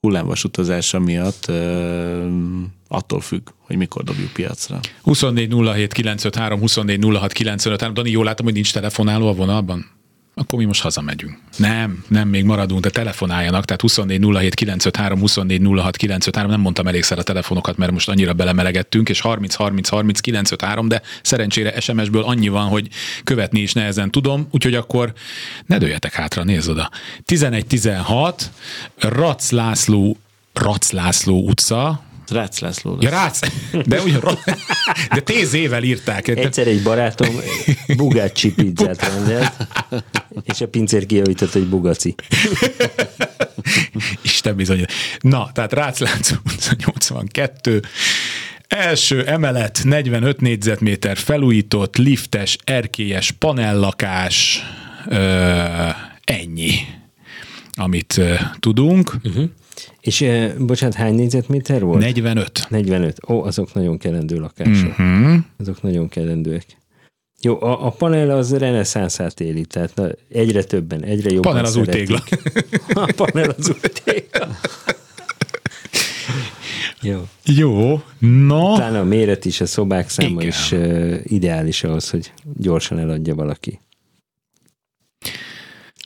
[0.00, 2.26] hullámvas utazása miatt ö,
[2.88, 4.80] attól függ, hogy mikor dobjuk piacra.
[5.02, 7.94] 24 07 953, 24 06 953.
[7.94, 9.94] Dani, jól látom, hogy nincs telefonáló a vonalban?
[10.38, 11.38] akkor mi most hazamegyünk.
[11.56, 16.86] Nem, nem, még maradunk, de telefonáljanak, tehát 24 07 953, 24 06 953, nem mondtam
[16.86, 22.22] elégszer a telefonokat, mert most annyira belemelegettünk, és 30 30 30 953, de szerencsére SMS-ből
[22.22, 22.88] annyi van, hogy
[23.24, 25.12] követni is nehezen tudom, úgyhogy akkor
[25.66, 26.90] ne dőljetek hátra, nézd oda.
[27.24, 28.50] 11 16,
[28.98, 30.16] Rac László
[30.52, 33.02] Rac László utca, Rácz László lesz.
[33.02, 33.40] Ja, Rácz,
[33.86, 34.38] de ugyan,
[35.14, 36.28] de tíz évvel írták.
[36.28, 37.36] Egyszer egy barátom
[37.96, 39.52] Bugatti pizzát rendelt,
[40.42, 42.14] és a pincér kijavított, hogy Bugaci.
[44.22, 44.84] Isten bizony.
[45.20, 46.36] Na, tehát Rácz László
[46.84, 47.82] 82,
[48.68, 54.62] Első emelet, 45 négyzetméter felújított, liftes, erkélyes, panellakás,
[55.08, 55.18] ö,
[56.24, 56.72] ennyi,
[57.74, 59.14] amit ö, tudunk.
[59.24, 59.50] Uh-huh.
[60.00, 62.00] És eh, bocsánat, hány négyzetméter volt?
[62.00, 62.66] 45.
[62.68, 63.18] 45.
[63.28, 64.90] Ó, azok nagyon kellendő lakások.
[64.90, 65.36] Uh-huh.
[65.58, 66.64] Azok nagyon kellendőek.
[67.40, 71.76] Jó, a, a panel az reneszánszát éli, tehát na, egyre többen, egyre jobban Panel az
[71.76, 72.22] új tégla.
[72.94, 74.48] A panel az új tégla.
[77.02, 77.28] Jó.
[77.44, 78.72] Jó, no.
[78.72, 80.46] Utána a méret is, a szobák száma Igen.
[80.46, 83.80] is uh, ideális ahhoz, hogy gyorsan eladja valaki.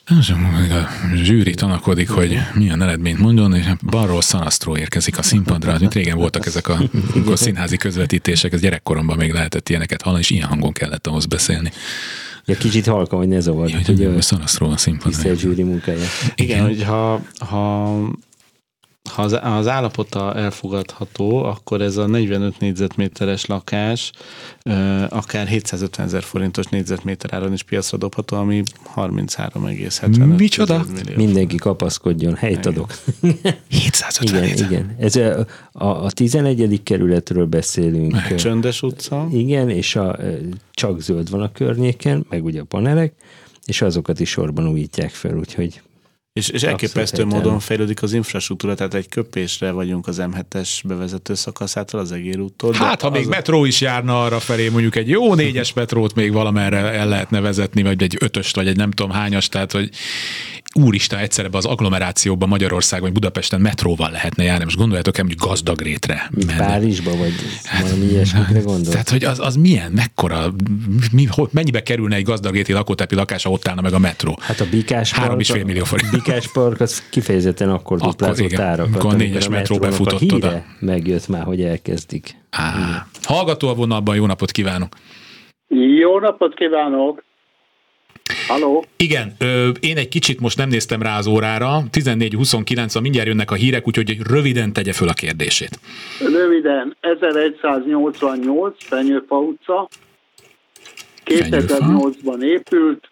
[0.05, 5.75] A zsűri tanakodik, hogy milyen eredményt mondjon, és balról Szanasztró érkezik a színpadra.
[5.79, 6.79] Mint régen voltak ezek a,
[7.25, 11.71] a színházi közvetítések, ez gyerekkoromban még lehetett ilyeneket hallani, és ilyen hangon kellett ahhoz beszélni.
[12.45, 13.71] Ja, kicsit halka, hogy ne zavarj.
[13.71, 15.09] hogy, hogy a Szanasztró a színpadra.
[15.09, 15.97] Tisztelt zsűri munkája.
[15.97, 17.21] Igen, Igen hogy ha,
[19.11, 24.11] ha az, az állapota elfogadható, akkor ez a 45 négyzetméteres lakás
[25.09, 28.63] akár 750 ezer forintos négyzetméter áron is piacra dobható, ami
[28.95, 30.85] 33,75 Micsoda?
[30.93, 31.15] Millió.
[31.15, 32.93] Mindenki kapaszkodjon, helyt adok.
[33.69, 34.95] 750 Igen, igen.
[34.99, 36.83] Ez a, a, a 11.
[36.83, 38.11] kerületről beszélünk.
[38.11, 39.27] Meg Csöndes utca.
[39.31, 40.17] Igen, és a,
[40.71, 43.13] csak zöld van a környéken, meg ugye a panelek,
[43.65, 45.81] és azokat is sorban újítják fel, úgyhogy
[46.33, 51.99] és, és elképesztő módon fejlődik az infrastruktúra, tehát egy köpésre vagyunk az M7-es bevezető szakaszától,
[51.99, 52.73] az Egér úttól.
[52.73, 56.77] Hát, ha még metró is járna arra felé, mondjuk egy jó négyes metrót még valamerre
[56.77, 59.89] el lehetne vezetni, vagy egy ötöst, vagy egy nem tudom hányas, tehát hogy
[60.73, 64.63] úristen, egyszerre az agglomerációban Magyarországon, vagy Budapesten metróval lehetne járni.
[64.63, 66.29] Most gondoljátok el, hogy gazdag rétre.
[66.57, 68.91] Párizsba, vagy hát, valami ilyesmikre gondol.
[68.91, 70.53] Tehát, hogy az, az milyen, mekkora,
[71.11, 74.37] mi, mennyibe kerülne egy gazdag réti lakótepi lakása, ott állna meg a metró?
[74.39, 76.11] Hát a Bikás Három és fél millió forint.
[76.11, 78.95] Bikás Park az kifejezetten akkor duplázott árakat.
[78.95, 80.63] Akkor a négyes metró befutott oda.
[80.79, 82.39] megjött már, hogy elkezdik.
[82.49, 84.95] Á, hallgató a vonalban, jó napot kívánok!
[85.99, 87.23] Jó napot kívánok!
[88.47, 88.85] Halló?
[88.97, 93.55] Igen, ö, én egy kicsit most nem néztem rá az órára, 14-29, mindjárt jönnek a
[93.55, 95.79] hírek, úgyhogy röviden tegye föl a kérdését.
[96.19, 99.89] Röviden, 1188, Fenyőfa utca,
[101.25, 103.09] 2008-ban épült,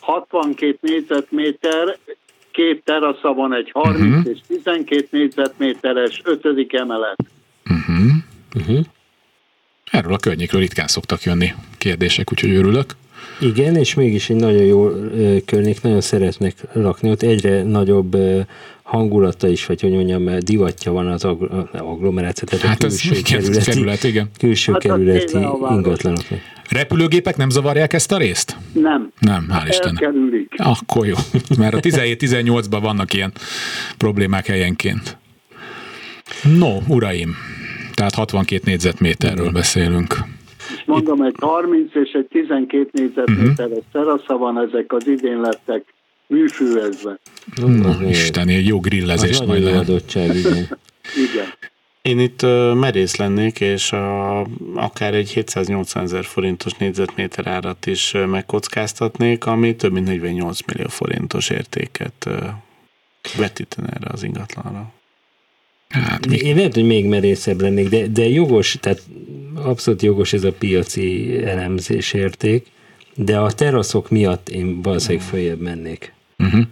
[0.00, 1.98] 62 négyzetméter,
[2.50, 4.18] két terasza van, egy 30 uh-huh.
[4.18, 4.30] Mhm.
[4.30, 7.16] és 12 négyzetméteres, ötödik emelet.
[7.70, 8.06] Uh-huh.
[8.54, 8.84] Uh-huh.
[9.90, 12.96] Erről a környékről ritkán szoktak jönni kérdések, úgyhogy örülök.
[13.40, 14.90] Igen, és mégis egy nagyon jó
[15.44, 18.16] környék, nagyon szeretnek lakni, ott egyre nagyobb
[18.82, 21.24] hangulata is, vagy hogy mondjam, divatja van az
[21.72, 24.30] agglomeráció, tehát hát a külső kerületi, kerület, igen.
[24.38, 26.38] külső hát kerületi ingatlanoknak.
[26.68, 28.56] Repülőgépek nem zavarják ezt a részt?
[28.72, 29.12] Nem.
[29.18, 30.08] Nem, hál' Istennek.
[30.56, 31.14] Akkor jó,
[31.58, 33.32] mert a 17-18-ban vannak ilyen
[33.96, 35.16] problémák helyenként.
[36.58, 37.34] No, uraim,
[37.94, 40.24] tehát 62 négyzetméterről beszélünk.
[40.86, 43.84] Mondom, egy 30 és egy 12 négyzetméteres uh-huh.
[43.92, 45.94] terasza van, ezek az idén lettek
[46.26, 47.18] műfűvezve.
[47.56, 49.80] Na, Isten, egy jó grillezés majd lehet.
[49.80, 50.52] Adottság, igen.
[51.30, 51.46] igen.
[52.02, 52.42] Én itt
[52.74, 54.40] merész lennék, és a,
[54.74, 61.50] akár egy 780 ezer forintos négyzetméter árat is megkockáztatnék, ami több mint 48 millió forintos
[61.50, 62.28] értéket
[63.36, 64.92] vetítene erre az ingatlanra.
[65.88, 66.36] Hát, mi...
[66.36, 69.02] Én lehet, hogy még merészebb lennék, de, de jogos, tehát
[69.54, 72.66] abszolút jogos ez a piaci elemzés érték,
[73.14, 76.12] de a teraszok miatt én valószínűleg följebb mennék.
[76.38, 76.62] Uh-huh.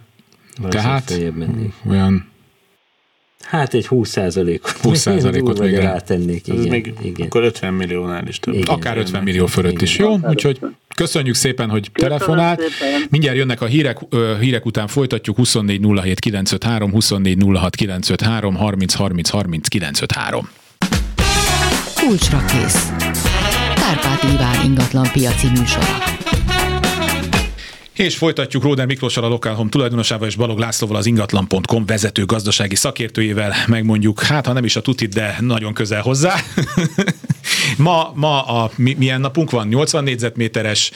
[0.69, 1.73] Tehát följebb mennék.
[1.89, 2.31] olyan
[3.43, 4.71] Hát egy 20 százalékot.
[4.71, 7.25] 20 százalékot még rátennék, igen, még igen.
[7.25, 8.53] Akkor 50 milliónál is több.
[8.53, 9.83] Igen, Akár 50 millió fölött igen.
[9.83, 9.97] is.
[9.97, 10.59] Jó, úgyhogy
[10.95, 12.59] köszönjük szépen, hogy Köszönöm telefonált.
[12.59, 13.01] Szépen.
[13.09, 13.97] Mindjárt jönnek a hírek,
[14.39, 20.49] hírek után folytatjuk 24 07 953, 24 06 953, 30 30 30 953.
[21.95, 22.91] Kulcsra kész.
[23.75, 26.13] Kárpát Iván ingatlan piaci műsora.
[27.93, 33.53] És folytatjuk Róder Miklóssal, a Lokálhom tulajdonosával és Balog Lászlóval, az ingatlan.com vezető gazdasági szakértőjével
[33.67, 36.35] megmondjuk, hát ha nem is a tutit, de nagyon közel hozzá.
[37.77, 39.67] Ma, ma a, mi, milyen napunk van?
[39.67, 40.91] 80 négyzetméteres,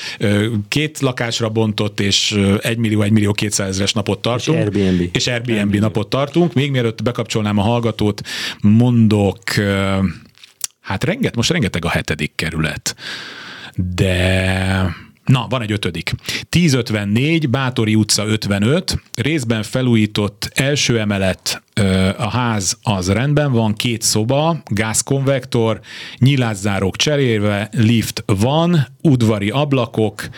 [0.68, 4.58] két lakásra bontott és 1 millió, 1 millió 200 ezeres napot tartunk.
[4.58, 5.10] És Airbnb.
[5.16, 6.54] És Airbnb, Airbnb napot tartunk.
[6.54, 8.22] Még mielőtt bekapcsolnám a hallgatót,
[8.62, 9.40] mondok,
[10.82, 12.96] hát renget, most rengeteg a hetedik kerület.
[13.76, 16.12] De Na, van egy ötödik.
[16.50, 21.64] 1054, Bátori utca 55, részben felújított első emelet,
[22.18, 25.80] a ház az rendben van, két szoba, gázkonvektor,
[26.18, 30.30] nyilászárók cserélve, lift van, udvari ablakok,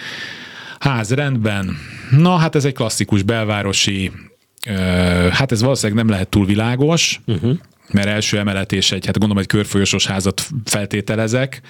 [0.80, 1.78] ház rendben.
[2.12, 4.12] Na, hát ez egy klasszikus belvárosi,
[5.32, 7.58] hát ez valószínűleg nem lehet túl világos, uh-huh.
[7.92, 11.62] mert első emelet és egy, hát gondolom egy körfolyosos házat feltételezek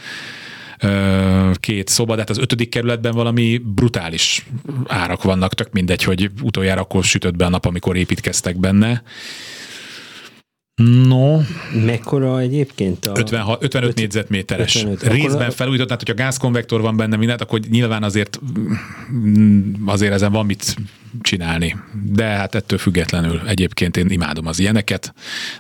[1.56, 4.46] két szoba, de hát az ötödik kerületben valami brutális
[4.88, 9.04] árak vannak, tök mindegy, hogy utoljára akkor sütött be a nap, amikor építkeztek benne.
[10.84, 11.40] No.
[11.86, 13.06] Mekkora egyébként?
[13.06, 14.76] A 56, 55 négyzetméteres.
[14.76, 15.04] 55.
[15.04, 15.52] Részben a...
[15.52, 18.40] felújított, tehát hogyha gázkonvektor van benne mindent, akkor nyilván azért
[19.86, 20.76] azért ezen van mit
[21.22, 21.76] csinálni.
[22.06, 25.14] De hát ettől függetlenül egyébként én imádom az ilyeneket.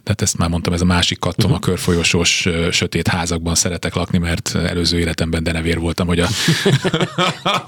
[0.03, 1.65] Tehát ezt már mondtam, ez a másik kattom, uh-huh.
[1.65, 6.27] a körfolyosós sötét házakban szeretek lakni, mert előző életemben denevér voltam, hogy a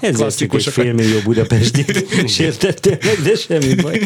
[0.00, 1.84] klasszikus félmillió Budapesti
[2.26, 4.00] sértettél meg, de semmi baj.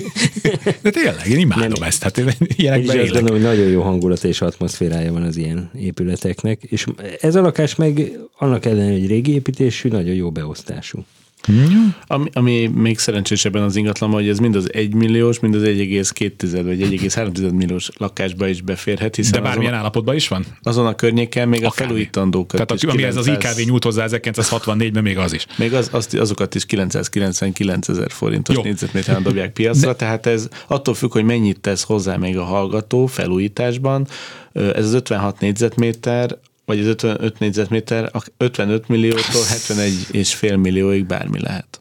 [0.83, 1.83] De tényleg, én imádom Nem.
[1.83, 2.03] ezt.
[2.03, 6.87] Hát én ilyenekben gondolom, hogy nagyon jó hangulata és atmoszférája van az ilyen épületeknek, és
[7.21, 11.05] ez a lakás meg annak ellenére, hogy régi építésű, nagyon jó beosztású.
[11.47, 11.95] Hmm.
[12.07, 16.61] Ami, ami még szerencsésebben az ingatlan, hogy ez mind az 1 milliós, mind az 1,2
[16.65, 19.17] vagy 1,3 milliós lakásba is beférhet.
[19.17, 20.45] Hiszen De bármilyen azon, állapotban is van?
[20.63, 21.83] Azon a környéken még Akármi.
[21.83, 25.47] a felújítandókat Tehát a, ami 900, ez az IKV nyújt hozzá 1964-ben még az is.
[25.57, 29.97] Még az, azt, azokat is 999 ezer forintos négyzetméteren dobják piacra, De...
[29.97, 34.07] tehát ez attól függ, hogy mennyit tesz hozzá még a hallgató felújításban.
[34.53, 41.41] Ez az 56 négyzetméter, vagy az 55 négyzetméter, 55 milliótól 71 és fél millióig bármi
[41.41, 41.81] lehet.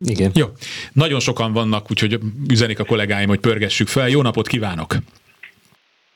[0.00, 0.30] Igen.
[0.34, 0.46] Jó.
[0.92, 2.18] Nagyon sokan vannak, úgyhogy
[2.50, 4.08] üzenik a kollégáim, hogy pörgessük fel.
[4.08, 4.94] Jó napot kívánok!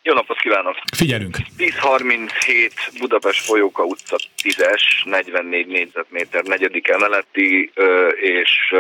[0.03, 0.75] Jó napot kívánok!
[0.97, 1.37] Figyelünk!
[1.57, 7.73] 1037 Budapest Folyóka utca 10-es, 44 négyzetméter, negyedik emeleti,
[8.21, 8.75] és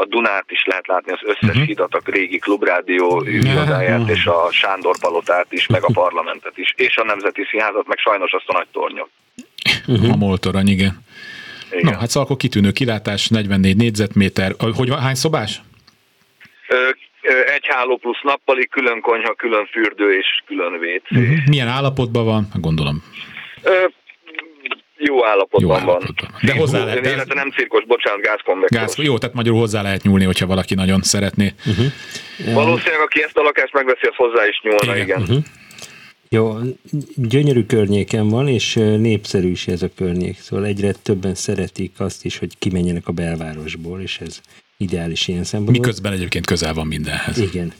[0.00, 1.64] a Dunát is lehet látni, az összes uh-huh.
[1.64, 6.96] hidat, a régi klubrádió irodáját, és a Sándor palotát is, meg a parlamentet is, és
[6.96, 9.10] a Nemzeti Színházat, meg sajnos azt a nagy tornyot.
[9.86, 10.12] Uh-huh.
[10.12, 11.04] A moltorany, igen.
[11.70, 11.92] igen.
[11.92, 14.54] No, hát szóval akkor kitűnő kilátás, 44 négyzetméter.
[14.74, 15.60] Hogy hány szobás?
[17.54, 21.10] Egy háló plusz nappali, külön konyha, külön fürdő és külön WC.
[21.10, 21.46] Uh-huh.
[21.48, 22.48] Milyen állapotban van?
[22.54, 23.02] Gondolom
[25.02, 26.40] jó állapotban, jó állapotban van.
[26.42, 27.00] De hozzá lehet.
[27.00, 27.12] De...
[27.12, 28.86] Illetve nem cirkos, bocsánat, gázkonvektoros.
[28.86, 31.54] Gáz, jó, tehát magyarul hozzá lehet nyúlni, hogyha valaki nagyon szeretné.
[31.66, 32.54] Uh-huh.
[32.54, 35.06] Valószínűleg, aki ezt a lakást megveszi, az hozzá is nyúlna, igen.
[35.06, 35.20] igen.
[35.20, 35.44] Uh-huh.
[36.32, 36.56] Jó,
[37.14, 42.38] gyönyörű környéken van, és népszerű is ez a környék, szóval egyre többen szeretik azt is,
[42.38, 44.40] hogy kimenjenek a belvárosból, és ez
[44.76, 45.80] ideális ilyen szempontból.
[45.80, 47.38] Miközben egyébként közel van mindenhez.
[47.38, 47.72] Igen.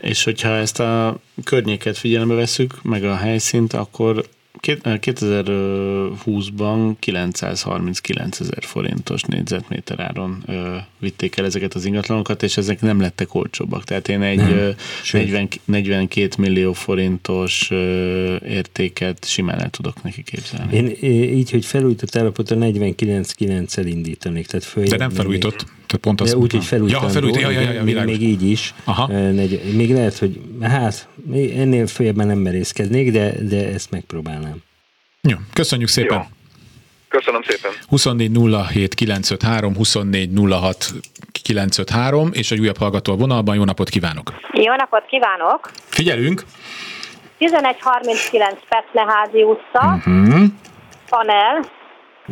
[0.00, 4.24] És hogyha ezt a környéket figyelembe veszük, meg a helyszínt, akkor
[4.58, 13.00] 2020-ban 939 ezer forintos négyzetméter áron ö, vitték el ezeket az ingatlanokat, és ezek nem
[13.00, 13.84] lettek olcsóbbak.
[13.84, 14.70] Tehát én egy ö,
[15.12, 20.76] 40, 42 millió forintos ö, értéket simán el tudok neki képzelni.
[20.76, 20.96] Én
[21.36, 24.46] így, hogy felújított állapotban 49-9-el indítanék.
[24.46, 25.64] Tehát De nem felújított.
[25.64, 28.22] Még, tehát pont az, de úgy, hogy felújítandó, ja, felújít, ja, ja, ja, még, még
[28.22, 28.74] így is.
[28.84, 29.06] Aha.
[29.06, 34.56] Negy, még lehet, hogy hát ennél följebben nem merészkednék, de, de ezt megpróbálnám.
[35.20, 36.18] Jó, köszönjük szépen.
[36.18, 36.24] Jó.
[37.08, 37.70] Köszönöm szépen.
[37.88, 38.30] 24
[38.72, 40.92] 07 953, 24 06
[41.42, 43.54] 953, és egy újabb hallgató a vonalban.
[43.56, 44.34] Jó napot kívánok!
[44.52, 45.70] Jó napot kívánok!
[45.88, 46.44] Figyelünk!
[47.38, 50.44] 1139 Petleházi utca, uh-huh.
[51.08, 51.64] panel,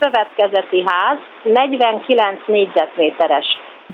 [0.01, 3.47] szövetkezeti ház, 49 négyzetméteres.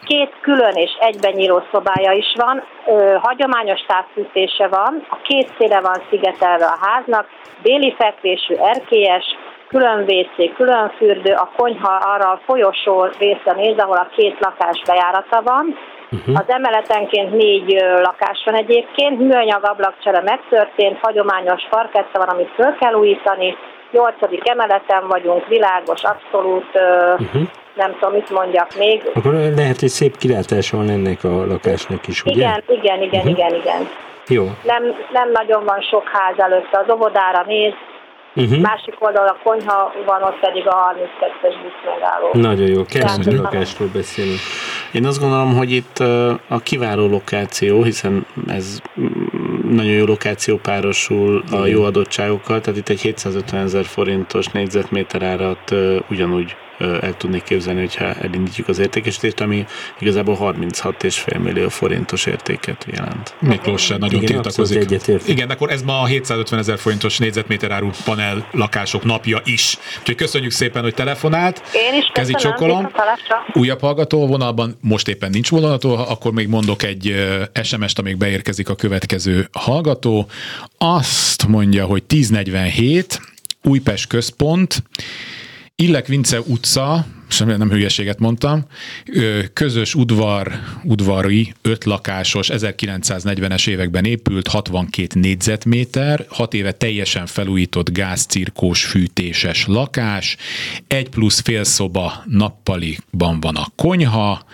[0.04, 5.80] Két külön és egyben nyíló szobája is van, ö, hagyományos távfűtése van, a két széle
[5.80, 7.28] van szigetelve a háznak,
[7.62, 9.24] déli fekvésű erkélyes,
[9.68, 14.82] külön WC, külön fürdő, a konyha arra a folyosó része néz, ahol a két lakás
[14.86, 15.78] bejárata van.
[16.10, 16.38] Uh-huh.
[16.38, 17.70] Az emeletenként négy
[18.02, 23.56] lakás van egyébként, műanyag ablakcsere megtörtént, hagyományos parketta van, amit föl kell újítani,
[23.94, 26.70] nyolcadik emeleten vagyunk, világos, abszolút,
[27.20, 27.42] uh-huh.
[27.74, 29.02] nem tudom, mit mondjak még.
[29.14, 32.34] Akkor lehet, hogy szép kilátás van ennek a lakásnak is, ugye?
[32.34, 33.38] Igen, igen, igen, uh-huh.
[33.38, 33.88] igen, igen.
[34.28, 34.44] Jó.
[34.62, 37.74] Nem, nem nagyon van sok ház előtte, az óvodára néz,
[38.36, 38.60] Uh-huh.
[38.60, 42.30] Másik oldal a konyha van, ott pedig a 32-es busz megálló.
[42.32, 44.38] Nagyon jó, kereső lakásról beszélünk.
[44.92, 45.98] Én azt gondolom, hogy itt
[46.48, 48.80] a kiváló lokáció, hiszen ez
[49.74, 55.74] nagyon jó lokáció párosul a jó adottságokkal, tehát itt egy 750 ezer forintos négyzetméter árat
[56.10, 59.66] ugyanúgy el tudnék képzelni, hogyha elindítjuk az értékesítést, ami
[60.00, 63.34] igazából 36,5 millió forintos értéket jelent.
[63.40, 65.00] Miklós se nagyon Igen, tiltakozik.
[65.26, 69.78] Igen, akkor ez ma a 750 ezer forintos négyzetméter áru panel lakások napja is.
[69.98, 71.62] Úgyhogy köszönjük szépen, hogy telefonált.
[71.72, 72.90] Én is Kezi csokolom.
[73.52, 77.14] Újabb hallgató vonalban, most éppen nincs vonalható, akkor még mondok egy
[77.62, 80.26] SMS-t, amíg beérkezik a következő hallgató.
[80.78, 83.20] Azt mondja, hogy 1047,
[83.62, 84.82] Újpest központ,
[85.76, 88.64] Illek Vince utca, semmi nem hülyeséget mondtam,
[89.52, 98.84] közös udvar, udvari, öt lakásos, 1940-es években épült, 62 négyzetméter, 6 éve teljesen felújított gázcirkós
[98.84, 100.36] fűtéses lakás,
[100.86, 104.44] egy plusz félszoba nappaliban van a konyha,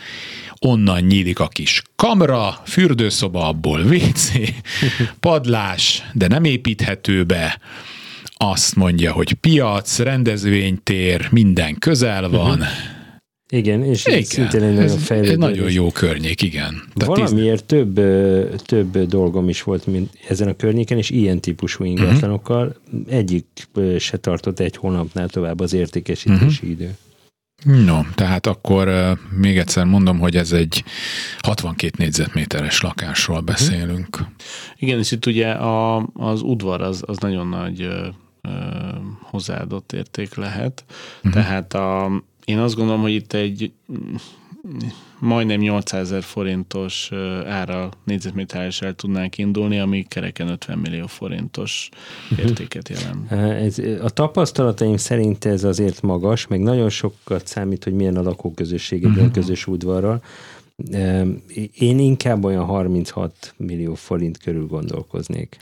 [0.58, 4.32] onnan nyílik a kis kamra, fürdőszoba, abból WC,
[5.20, 7.60] padlás, de nem építhető be,
[8.42, 12.50] azt mondja, hogy piac, rendezvénytér, minden közel van.
[12.50, 12.66] Uh-huh.
[13.52, 15.36] Igen, és igen, szintén egy nagyon fejlődő.
[15.36, 16.82] Nagyon jó környék, igen.
[16.94, 17.78] De Valamiért tíz...
[17.78, 17.94] több,
[18.62, 23.14] több dolgom is volt mint ezen a környéken, és ilyen típusú ingatlanokkal uh-huh.
[23.16, 23.46] egyik
[23.98, 26.70] se tartott egy hónapnál tovább az értékesítési uh-huh.
[26.70, 26.96] idő.
[27.84, 30.84] No, tehát akkor uh, még egyszer mondom, hogy ez egy
[31.38, 34.18] 62 négyzetméteres lakásról beszélünk.
[34.76, 38.06] Igen, és itt ugye a, az udvar az, az nagyon nagy uh,
[39.22, 40.84] hozzáadott érték lehet.
[41.16, 41.32] Uh-huh.
[41.32, 43.72] Tehát a, én azt gondolom, hogy itt egy
[45.18, 47.10] majdnem 800 ezer forintos
[47.46, 51.88] ára négyzetméteres el tudnánk indulni, ami kereken 50 millió forintos
[52.30, 52.40] mhm.
[52.40, 53.32] értéket jelent.
[53.32, 59.18] Ez, a tapasztalataim szerint ez azért magas, meg nagyon sokat számít, hogy milyen a lakóközösségekben
[59.18, 59.32] uh-huh.
[59.32, 60.22] közös udvarral.
[61.74, 65.56] Én inkább olyan 36 millió forint körül gondolkoznék.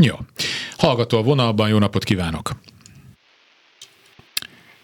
[0.00, 0.14] Jó.
[0.76, 2.50] Hallgató a vonalban, jó napot kívánok!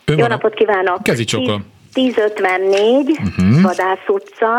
[0.04, 1.02] Ön jó napot kívánok!
[1.02, 1.60] Kezi csokol.
[1.94, 3.62] 1054, uh-huh.
[3.62, 4.52] Vadász utca,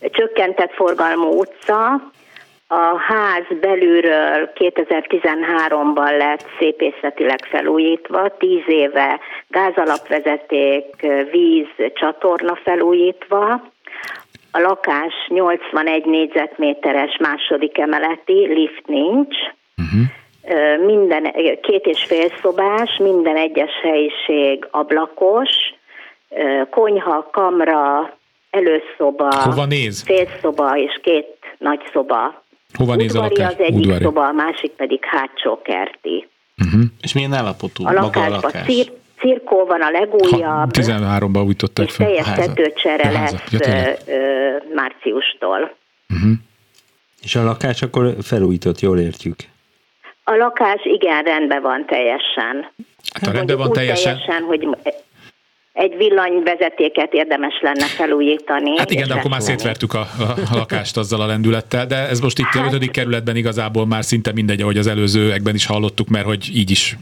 [0.00, 2.10] csökkentett forgalmú utca,
[2.66, 13.71] a ház belülről 2013-ban lett szépészetileg felújítva, 10 éve gázalapvezeték, víz, csatorna felújítva,
[14.52, 19.36] a lakás 81 négyzetméteres második emeleti, lift nincs.
[19.76, 20.86] Uh-huh.
[20.86, 25.50] Minden, két és fél szobás, minden egyes helyiség ablakos,
[26.70, 28.12] konyha, kamra,
[28.50, 30.02] előszoba, Hova néz?
[30.02, 32.42] félszoba és két nagy szoba.
[32.78, 33.52] Hova néz a lakás?
[33.52, 34.04] az egyik Udvari.
[34.04, 36.28] szoba, a másik pedig hátsó kerti.
[36.64, 36.82] Uh-huh.
[37.00, 38.66] És milyen állapotú a maga a lakás?
[38.66, 40.70] Cír, Cirkó van a legújabb.
[40.72, 42.06] 13-ban újították fel.
[42.06, 45.74] Teljes tetőcsere lesz ja, ö, ö, márciustól.
[46.14, 46.32] Uh-huh.
[47.22, 49.36] És a lakás akkor felújított, jól értjük?
[50.24, 52.70] A lakás igen, rendben van teljesen.
[53.12, 54.16] Hát a rendben van teljesen.
[54.16, 54.68] teljesen, hogy
[55.72, 58.78] egy villanyvezetéket érdemes lenne felújítani.
[58.78, 62.20] Hát igen, de akkor már szétvertük a, a, a lakást azzal a lendülettel, de ez
[62.20, 66.08] most itt hát, a ötödik kerületben igazából már szinte mindegy, ahogy az előzőekben is hallottuk,
[66.08, 66.96] mert hogy így is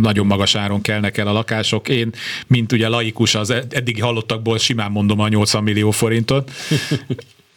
[0.00, 1.88] nagyon magas áron kelnek el a lakások.
[1.88, 2.10] Én,
[2.46, 6.50] mint ugye laikus, az eddigi hallottakból simán mondom a 80 millió forintot.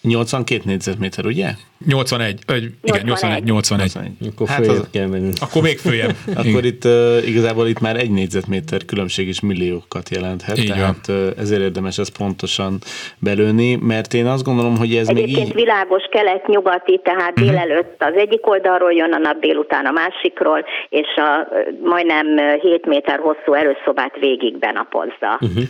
[0.06, 1.48] 82 négyzetméter, ugye?
[1.88, 3.86] 81, ögy, igen, 81, 81.
[3.86, 4.12] 81.
[4.34, 5.32] Akkor hát az, kell menni.
[5.42, 6.16] Akkor még följebb.
[6.42, 11.28] Akkor itt uh, igazából itt már egy négyzetméter különbség is milliókat jelenthet, így tehát uh,
[11.38, 12.78] ezért érdemes ezt pontosan
[13.20, 15.54] belőni, mert én azt gondolom, hogy ez Egyébként még így...
[15.54, 17.46] világos kelet-nyugati, tehát uh-huh.
[17.46, 21.48] délelőtt az egyik oldalról jön a nap, délután a másikról, és a
[21.84, 22.28] majdnem
[22.62, 25.40] 7 méter hosszú előszobát végig benapozza.
[25.42, 25.64] Uh-huh.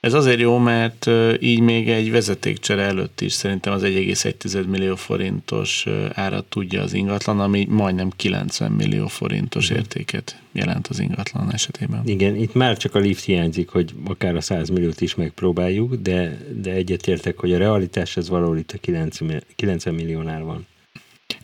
[0.00, 5.86] Ez azért jó, mert így még egy vezetékcsere előtt is szerintem az 1,1 millió forintos
[6.12, 12.02] árat tudja az ingatlan, ami majdnem 90 millió forintos értéket jelent az ingatlan esetében.
[12.04, 16.38] Igen, itt már csak a lift hiányzik, hogy akár a 100 milliót is megpróbáljuk, de,
[16.62, 18.78] de egyetértek, hogy a realitás az valahol itt a
[19.56, 20.66] 90 milliónál van.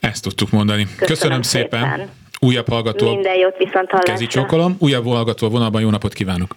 [0.01, 0.83] Ezt tudtuk mondani.
[0.83, 1.91] Köszönöm, Köszönöm szépen.
[1.91, 2.09] szépen.
[2.41, 3.15] Újabb hallgató.
[3.15, 4.13] Minden jót viszont hallásra.
[4.13, 4.77] Kezi csokolom.
[4.79, 5.83] Újabb hallgató a vonalban.
[5.83, 6.57] Jó napot kívánok.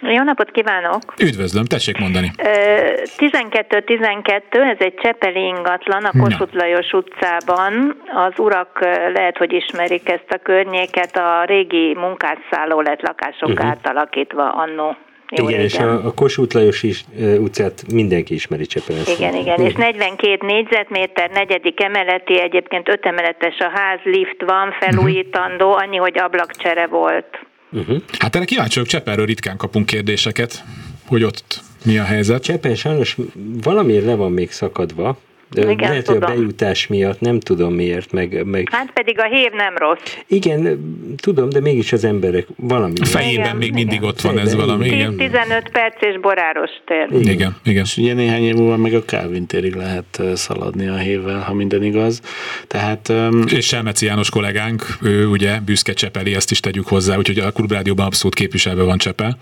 [0.00, 1.14] Jó napot kívánok!
[1.22, 2.30] Üdvözlöm, tessék mondani.
[2.36, 8.02] 12-12, ez egy Csepeli ingatlan a Kossuth Lajos utcában.
[8.14, 8.78] Az urak
[9.14, 13.66] lehet, hogy ismerik ezt a környéket, a régi munkásszálló lett lakások uh-huh.
[13.66, 14.96] átalakítva annó.
[15.30, 15.64] Jó igen, régen.
[15.64, 17.04] és a, a Kossuth Lajos is,
[17.38, 19.02] utcát mindenki ismeri Csepelen.
[19.16, 25.72] Igen, igen, és 42 négyzetméter, negyedik emeleti, egyébként öt emeletes a ház, lift van, felújítandó,
[25.72, 27.38] annyi, hogy ablakcsere volt.
[27.72, 28.02] Uh-huh.
[28.18, 30.64] Hát erre kíváncsi vagyok, Csepelről ritkán kapunk kérdéseket,
[31.06, 32.42] hogy ott mi a helyzet.
[32.42, 33.16] Csepen sajnos
[33.62, 35.18] valamiért le van még szakadva,
[35.50, 36.22] De Igen, lehet, tudom.
[36.22, 38.68] hogy a bejutás miatt, nem tudom miért, meg, meg...
[38.70, 40.16] Hát pedig a hév nem rossz.
[40.26, 40.78] Igen,
[41.16, 42.92] tudom, de mégis az emberek valami...
[43.00, 44.08] A fejében igen, még mindig igen.
[44.08, 45.14] ott van ez valami, igen.
[45.18, 47.06] 10-15 perc és boráros tér.
[47.10, 47.56] Igen, igen.
[47.64, 47.82] igen.
[47.84, 51.82] És ugye néhány év múlva meg a Calvin térig lehet szaladni a hévvel, ha minden
[51.82, 52.20] igaz.
[52.66, 53.08] Tehát...
[53.08, 53.44] Um...
[53.54, 58.06] És Selmeci János kollégánk, ő ugye büszke Csepeli, ezt is tegyük hozzá, úgyhogy a Klubrádióban
[58.06, 59.38] abszolút képviselve van Csepel.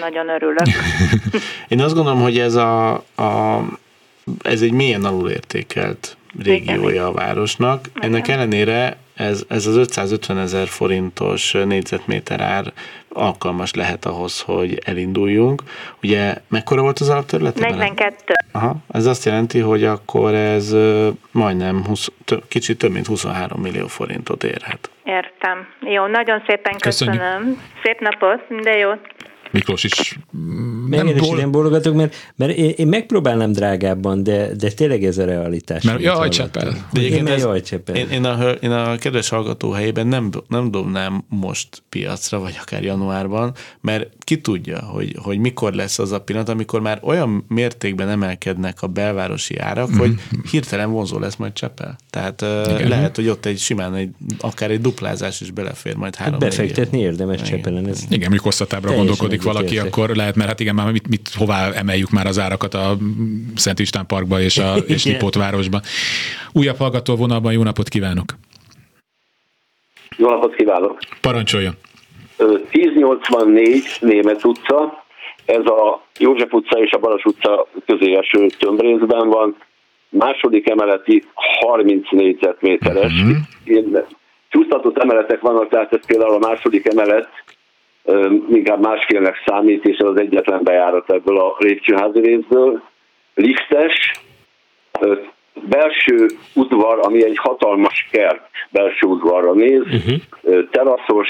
[0.00, 0.66] Nagyon örülök.
[1.68, 3.62] Én azt gondolom, hogy ez a, a
[4.42, 7.84] ez egy mélyen alulértékelt régiója a városnak.
[7.94, 12.72] Ennek ellenére ez, ez az 550 ezer forintos négyzetméter ár
[13.08, 15.62] alkalmas lehet ahhoz, hogy elinduljunk.
[16.02, 17.58] Ugye mekkora volt az alapterület?
[17.58, 18.14] 42.
[18.52, 20.76] Aha, ez azt jelenti, hogy akkor ez
[21.30, 22.08] majdnem 20,
[22.48, 24.90] kicsit több mint 23 millió forintot érhet.
[25.04, 25.66] Értem.
[25.80, 27.14] Jó, nagyon szépen köszönöm.
[27.16, 27.58] Köszönjük.
[27.82, 29.00] Szép napot, minden jót.
[29.50, 30.18] Miklós is
[30.88, 31.36] nem, én ból...
[31.36, 35.82] nem bólogatok, mert, mert én, én megpróbálnám drágábban, de, de tényleg ez a realitás.
[35.82, 36.88] Mert jaj, Csepel.
[36.92, 37.96] De én, ez, jaj, Csepel.
[37.96, 42.82] Én, én, a, én a kedves hallgató helyében nem, nem dobnám most piacra, vagy akár
[42.82, 48.08] januárban, mert ki tudja, hogy, hogy mikor lesz az a pillanat, amikor már olyan mértékben
[48.08, 49.98] emelkednek a belvárosi árak, mm.
[49.98, 50.14] hogy
[50.50, 51.96] hirtelen vonzó lesz majd Csepel.
[52.10, 52.88] Tehát Igen.
[52.88, 56.98] lehet, hogy ott egy simán egy, akár egy duplázás is belefér majd három hát befektetni
[56.98, 57.88] érdemes Csepelen.
[57.88, 59.96] Ez Igen, mikor hosszatábbra gondolkodik valaki, értek.
[59.96, 62.96] akkor lehet, mert hát igen, már mit, mit, hová emeljük már az árakat a
[63.54, 65.80] Szent István Parkba és, a, és Lipótvárosba.
[66.52, 68.24] Újabb hallgató vonalban, jó napot kívánok!
[70.16, 70.98] Jó napot kívánok!
[71.20, 71.74] Parancsoljon!
[72.70, 75.04] 1084 Német utca,
[75.44, 79.56] ez a József utca és a Baras utca közé eső tömbrészben van,
[80.08, 81.24] második emeleti
[81.60, 83.12] 30 négyzetméteres.
[83.12, 84.06] Uh-huh.
[84.48, 87.28] Csúsztatott emeletek vannak, tehát ez például a második emelet
[88.50, 92.82] inkább másfélnek számít, és ez az egyetlen bejárat ebből a lépcsőházi részből.
[93.34, 94.12] Liftes,
[95.68, 100.68] belső udvar, ami egy hatalmas kert belső udvarra néz, uh-huh.
[100.70, 101.28] teraszos,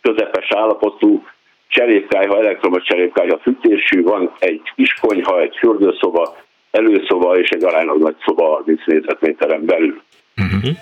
[0.00, 1.24] közepes állapotú,
[1.68, 6.36] cserépkályha, elektromos cserépkályha fűtésű, van egy kiskonyha, egy fürdőszoba,
[6.70, 10.02] előszoba és egy aránylag nagy szoba 30 négyzetméteren belül.
[10.36, 10.76] Uh-huh.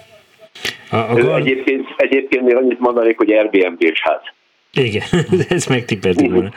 [0.91, 1.37] A, a...
[1.37, 4.21] Egyébként, egyébként még annyit mondanék, hogy Airbnb-s ház.
[4.79, 5.07] Igen,
[5.49, 6.53] ezt megtippeltük volna.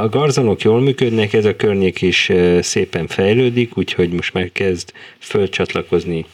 [0.00, 2.30] A garzonok jól működnek, ez a környék is
[2.60, 6.24] szépen fejlődik, úgyhogy most már kezd fölcsatlakozni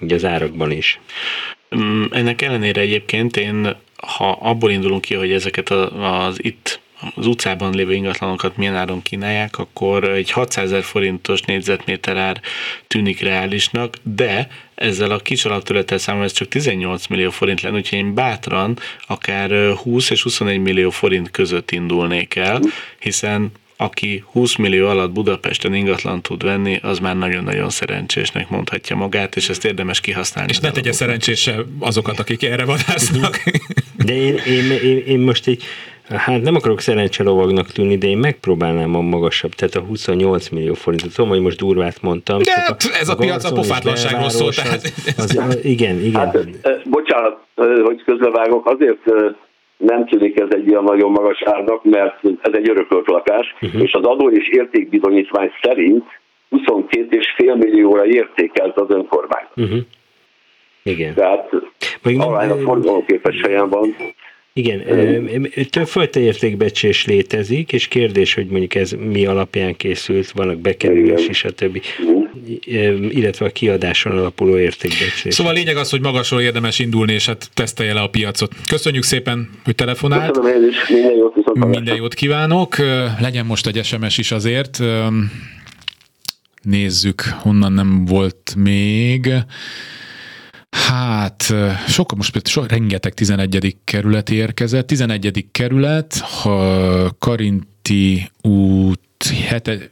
[0.00, 1.00] ugye az árakban is.
[1.76, 6.80] Mm, ennek ellenére egyébként én, ha abból indulunk ki, hogy ezeket az itt
[7.14, 12.40] az utcában lévő ingatlanokat milyen áron kínálják, akkor egy 600 ezer forintos négyzetméter ár
[12.86, 17.98] tűnik reálisnak, de ezzel a kis alapterülettel számolva ez csak 18 millió forint lenne, úgyhogy
[17.98, 22.60] én bátran akár 20 és 21 millió forint között indulnék el,
[22.98, 29.36] hiszen aki 20 millió alatt Budapesten ingatlan tud venni, az már nagyon-nagyon szerencsésnek mondhatja magát,
[29.36, 30.50] és ezt érdemes kihasználni.
[30.50, 33.42] És ne tegye szerencsése azokat, akik erre vadásznak.
[33.96, 35.64] De én, én, én, én most egy
[36.16, 41.14] Hát nem akarok szerencselovagnak tűnni, de én megpróbálnám a magasabb, tehát a 28 millió forintot.
[41.14, 42.38] Tudom, hogy most durvát mondtam.
[42.38, 44.52] De hát ez a, a piac a pofátlanságról szól.
[44.52, 44.82] Tehát...
[45.16, 46.20] Az, az, igen, igen.
[46.20, 47.36] Hát, bocsánat,
[47.84, 49.04] hogy közbevágok, azért
[49.76, 53.82] nem tűnik ez egy ilyen nagyon magas árnak, mert ez egy örökölt lakás, uh-huh.
[53.82, 56.04] és az adó és értékbizonyítvány szerint
[56.50, 59.44] 22,5 millióra értékelt az önkormány.
[59.56, 59.78] Uh-huh.
[60.82, 61.14] Igen.
[61.14, 61.50] Tehát
[62.18, 63.96] aránylag forgalomképes helyen van.
[64.52, 64.82] Igen,
[65.70, 71.50] többfajta értékbecsés létezik, és kérdés, hogy mondjuk ez mi alapján készült, vannak bekerülés is, a
[71.50, 71.80] többi,
[73.08, 75.34] illetve a kiadáson alapuló értékbecsés.
[75.34, 78.52] Szóval a lényeg az, hogy magasról érdemes indulni, és hát tesztelje le a piacot.
[78.68, 80.38] Köszönjük szépen, hogy telefonált.
[80.38, 82.76] Köszönöm én is, minden jót, minden jót kívánok.
[83.20, 84.78] Legyen most egy SMS is azért.
[86.62, 89.32] Nézzük, honnan nem volt még.
[90.70, 91.54] Hát,
[91.88, 93.76] sok, most so, rengeteg 11.
[93.84, 94.86] kerület érkezett.
[94.86, 95.46] 11.
[95.52, 99.00] kerület, ha Karinti út
[99.48, 99.90] hete,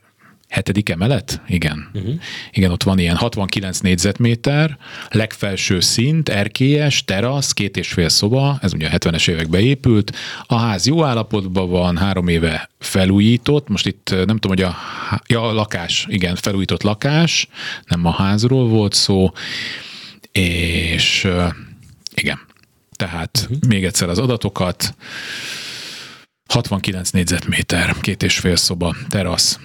[0.48, 1.40] hetedik emelet?
[1.46, 1.90] Igen.
[1.94, 2.14] Uh-huh.
[2.52, 8.74] Igen, ott van ilyen 69 négyzetméter, legfelső szint, erkélyes, terasz, két és fél szoba, ez
[8.74, 10.16] ugye a 70-es években épült.
[10.46, 14.76] A ház jó állapotban van, három éve felújított, most itt nem tudom, hogy a,
[15.26, 17.48] ja, a lakás, igen, felújított lakás,
[17.84, 19.30] nem a házról volt szó,
[20.32, 21.28] és
[22.14, 22.38] igen,
[22.96, 23.68] tehát uh-huh.
[23.68, 24.94] még egyszer az adatokat,
[26.48, 29.58] 69 négyzetméter, két és fél szoba, terasz,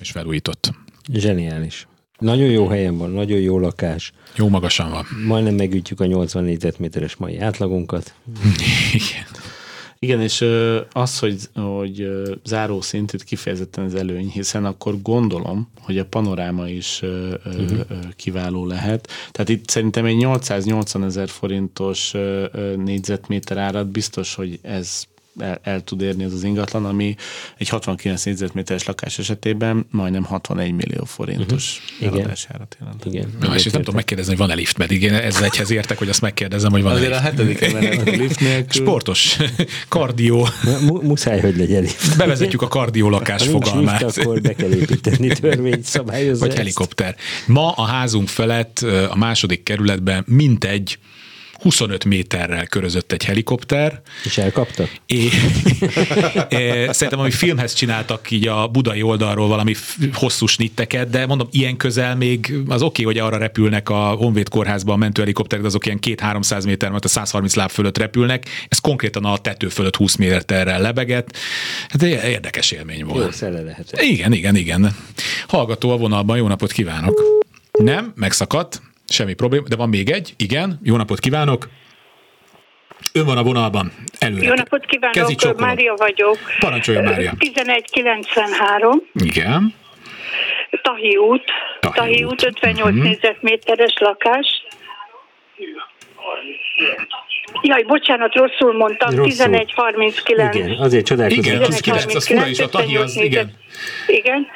[0.00, 0.72] és felújított.
[1.12, 1.86] Zseniális.
[2.18, 4.12] Nagyon jó helyen van, nagyon jó lakás.
[4.36, 5.06] Jó magasan van.
[5.26, 8.14] Majdnem megütjük a 80 négyzetméteres mai átlagunkat.
[8.92, 9.39] Igen.
[10.02, 10.44] Igen, és
[10.92, 12.08] az, hogy, hogy
[12.44, 17.80] záró szintű kifejezetten az előny, hiszen akkor gondolom, hogy a panoráma is uh-huh.
[18.16, 19.08] kiváló lehet.
[19.30, 22.12] Tehát itt szerintem egy 880 ezer forintos
[22.76, 25.04] négyzetméter árat biztos, hogy ez
[25.38, 27.14] el, el tud érni ez az ingatlan, ami
[27.58, 32.18] egy 69 négyzetméteres lakás esetében majdnem 61 millió forintos uh-huh.
[32.18, 33.04] eladásárat jelent.
[33.04, 33.32] Igen.
[33.40, 36.20] Na, és nem tudom megkérdezni, hogy van-e lift, mert én ezzel egyhez értek, hogy azt
[36.20, 37.20] megkérdezem, hogy van-e Azért lift.
[37.20, 38.82] a hetedik emelet a lift nélkül.
[38.82, 39.36] Sportos,
[39.88, 40.48] kardió.
[41.02, 42.16] Muszáj, hogy legyen lift.
[42.16, 44.00] Bevezetjük a kardió lakás ha fogalmát.
[44.00, 46.40] Lift, akkor be kell építeni törvényszabályozást.
[46.40, 47.16] Vagy helikopter.
[47.46, 48.78] Ma a házunk felett
[49.10, 50.98] a második kerületben mintegy
[51.60, 54.00] 25 méterrel körözött egy helikopter.
[54.24, 54.84] És elkapta?
[55.06, 55.24] É,
[56.48, 59.74] é, szerintem, ami filmhez csináltak így a budai oldalról valami
[60.12, 64.48] hosszú snitteket, de mondom, ilyen közel még az oké, okay, hogy arra repülnek a Honvéd
[64.48, 69.24] kórházban a mentőhelikopterek, azok ilyen 2-300 méter, mert a 130 láb fölött repülnek, ez konkrétan
[69.24, 71.36] a tető fölött 20 méterrel lebegett.
[71.88, 73.40] Hát érdekes élmény volt.
[73.40, 74.00] Jó lehet.
[74.02, 74.96] Igen, igen, igen.
[75.46, 77.22] Hallgató a vonalban, jó napot kívánok!
[77.72, 78.82] Nem, megszakadt.
[79.10, 81.68] Semmi probléma, de van még egy, igen, jó napot kívánok!
[83.12, 84.46] Ön van a vonalban, előre.
[84.46, 86.38] Jó napot kívánok, Mária vagyok.
[86.58, 87.32] Parancsolja, Mária.
[87.38, 89.02] 1193.
[89.12, 89.74] Igen.
[90.82, 91.44] Tahi út,
[91.80, 93.04] Tahi, Tahi út, 58 uh-huh.
[93.04, 94.46] négyzetméteres lakás.
[97.62, 99.24] Jaj, bocsánat, rosszul mondtam, rosszul.
[99.24, 100.54] 1139.
[100.54, 101.44] Igen, azért csodálkozom.
[101.44, 103.52] Igen, 11, az fura is, a Tahi az, igen.
[104.06, 104.46] Igen,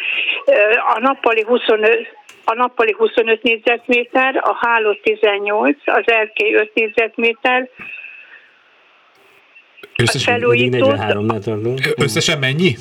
[0.95, 7.69] a nappali 25, a nappali 25 négyzetméter, a háló 18, az erkély 5 négyzetméter,
[9.97, 10.99] Összesen, felújított.
[11.97, 12.77] Összesen mennyi?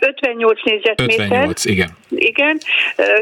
[0.00, 1.24] 58 négyzetméter.
[1.24, 1.88] 58, igen.
[2.10, 2.58] Igen.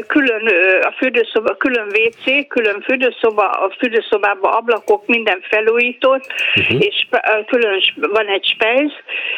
[0.07, 0.41] Külön
[0.81, 6.25] a fürdőszoba, külön WC, külön fürdőszoba, a fürdőszobában ablakok, minden felújított,
[6.55, 6.81] uh-huh.
[6.81, 7.07] és
[7.45, 8.91] külön van egy spejz,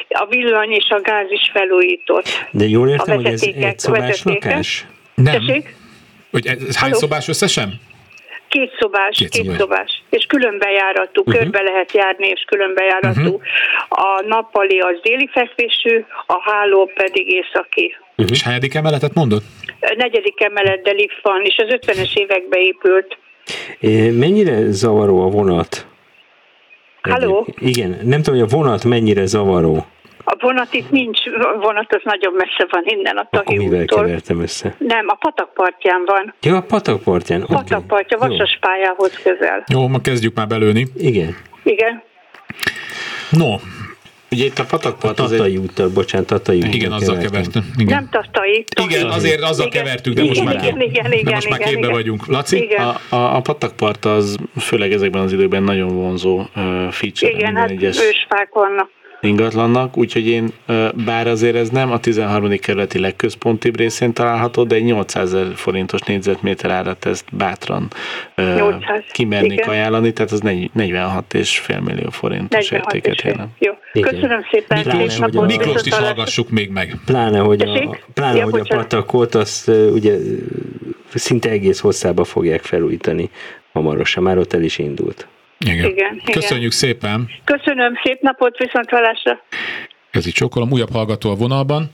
[0.09, 2.27] a villany és a gáz is felújított.
[2.51, 4.85] De jól értem, hogy ez egy szobás lakás?
[5.13, 5.33] Nem.
[5.33, 5.75] Tessék?
[6.31, 6.99] Hogy ez hány Halló?
[6.99, 7.79] szobás összesen?
[8.47, 10.03] Két szobás, két, két szobás.
[10.09, 11.35] És külön bejáratú, uh-huh.
[11.35, 13.19] körbe lehet járni, és külön bejáratú.
[13.19, 13.41] Uh-huh.
[13.89, 17.95] A nappali az déli fekvésű, a háló pedig északi.
[18.15, 18.31] Uh-huh.
[18.31, 19.41] És hányadik emeletet mondod?
[19.81, 23.17] A negyedik emelet, de lift van, és az 50-es évekbe épült.
[23.79, 25.87] É, mennyire zavaró a vonat?
[27.01, 27.47] Halló?
[27.59, 29.85] Igen, nem tudom, hogy a vonat mennyire zavaró.
[30.31, 33.85] A vonat itt nincs, a vonat az nagyon messze van innen a Tahi Akkor mivel
[33.85, 34.75] kevertem össze?
[34.77, 36.33] Nem, a patakpartján van.
[36.41, 37.41] Ja, a patakpartján.
[37.41, 37.55] Okay.
[37.55, 39.63] Patakpartja, vasas pályához közel.
[39.73, 40.87] Jó, ma kezdjük már belőni.
[40.97, 41.35] Igen.
[41.63, 42.03] Igen.
[43.29, 43.55] No,
[44.31, 45.57] Ugye itt a patakpart a Tatai egy...
[45.57, 47.65] úttal, bocsánat, Tatai úttal Igen, azzal kevertünk.
[47.77, 47.95] Igen.
[47.95, 48.65] Nem Tatai.
[48.81, 49.83] Igen, azért azzal igen.
[49.83, 51.91] kevertük, de igen, most igen, már, igen, igen, igen, de most már képbe igen.
[51.91, 52.27] vagyunk.
[52.27, 52.61] Laci?
[52.61, 52.87] Igen.
[52.87, 56.45] A, a, a patakpart az főleg ezekben az időben nagyon vonzó uh,
[56.91, 57.31] feature.
[57.31, 57.99] Igen, hát egyes...
[57.99, 58.89] ősfák vannak
[59.21, 60.51] ingatlannak, úgyhogy én,
[61.05, 62.57] bár azért ez nem a 13.
[62.57, 67.87] kerületi legközpontibb részén található, de egy 800 ezer forintos négyzetméter árat ezt bátran
[68.35, 69.69] 800, kimernék igen.
[69.69, 73.49] ajánlani, tehát az 46,5 millió forintos értéket jelent.
[73.59, 74.77] Jó, köszönöm szépen.
[74.77, 76.95] Miklós, hogy a, Miklós is hallgassuk még meg.
[77.05, 80.17] Pláne, hogy a, pláne, ja, hogy a patakot azt ugye
[81.13, 83.29] szinte egész hosszába fogják felújítani
[83.71, 85.27] hamarosan, már ott el is indult.
[85.65, 85.85] Igen.
[85.85, 86.69] igen Köszönjük igen.
[86.69, 87.29] szépen.
[87.43, 89.39] Köszönöm, szép napot, viszont hallásra.
[90.11, 91.91] Ez itt csokolom, újabb hallgató a vonalban.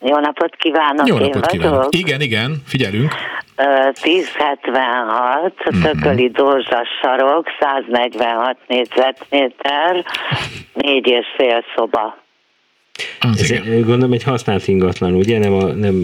[0.00, 1.94] Jó napot kívánok, Jó napot kívánok.
[1.94, 3.12] Igen, igen, figyelünk.
[3.56, 5.82] 1076, mm-hmm.
[5.82, 10.04] Tököli Dózsas sarok, 146 négyzetméter,
[10.72, 12.24] négy és fél szoba.
[13.20, 13.80] Az Ez, igen.
[13.80, 15.38] Gondolom egy használt ingatlan, ugye?
[15.38, 15.94] Nem, a, nem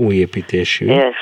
[0.00, 0.86] új építésű.
[0.86, 1.16] És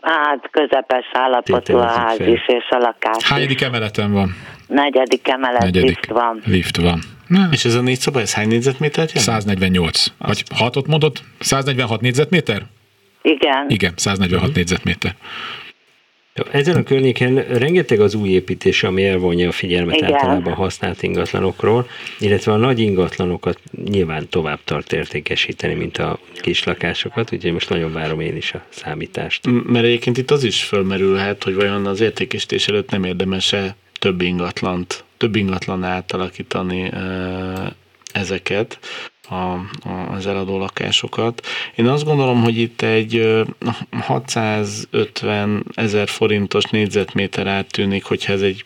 [0.00, 4.36] hát közepes állapotú a ház is, és a lakás Hányadik emeleten van?
[4.66, 5.88] Negyedik emelet Negyedik.
[5.88, 6.40] lift van.
[6.46, 7.00] Lift van.
[7.26, 7.48] Na.
[7.50, 9.08] És ez a négy szoba, ez hány négyzetméter?
[9.08, 9.98] 148.
[9.98, 10.12] Azt.
[10.18, 11.22] Vagy hatot mondott?
[11.38, 12.62] 146 négyzetméter?
[13.22, 13.66] Igen.
[13.68, 14.56] Igen, 146 uh-huh.
[14.56, 15.14] négyzetméter.
[16.50, 20.12] Ezen a környéken rengeteg az új építés, ami elvonja a figyelmet Igen.
[20.12, 21.86] általában használt ingatlanokról,
[22.18, 27.92] illetve a nagy ingatlanokat nyilván tovább tart értékesíteni, mint a kis lakásokat, úgyhogy most nagyon
[27.92, 29.46] várom én is a számítást.
[29.66, 35.04] Mert egyébként itt az is fölmerülhet, hogy vajon az értékesítés előtt nem érdemese több ingatlant,
[35.16, 36.90] több ingatlan átalakítani
[38.12, 38.78] ezeket,
[39.30, 41.46] a, a, az eladó lakásokat.
[41.74, 43.42] Én azt gondolom, hogy itt egy
[44.00, 48.64] 650 ezer forintos négyzetméter áttűnik, hogyha ez egy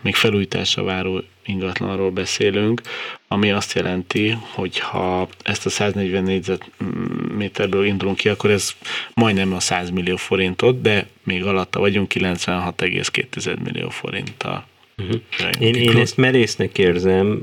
[0.00, 2.80] még felújításra váró ingatlanról beszélünk,
[3.28, 8.72] ami azt jelenti, hogy ha ezt a 140 négyzetméterből indulunk ki, akkor ez
[9.14, 15.20] majdnem a 100 millió forintot, de még alatta vagyunk 96,2 millió forinttal Uh-huh.
[15.58, 17.42] Én, én ezt merésznek érzem,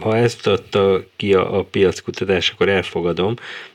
[0.00, 3.34] ha ezt adta ki a, a piackutatás, akkor elfogadom,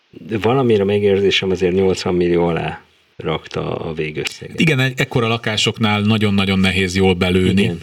[0.09, 2.81] de valamire megérzésem azért 80 millió alá
[3.15, 4.59] rakta a végösszeget.
[4.59, 7.61] Igen, ekkora lakásoknál nagyon-nagyon nehéz jól belőni.
[7.61, 7.81] Igen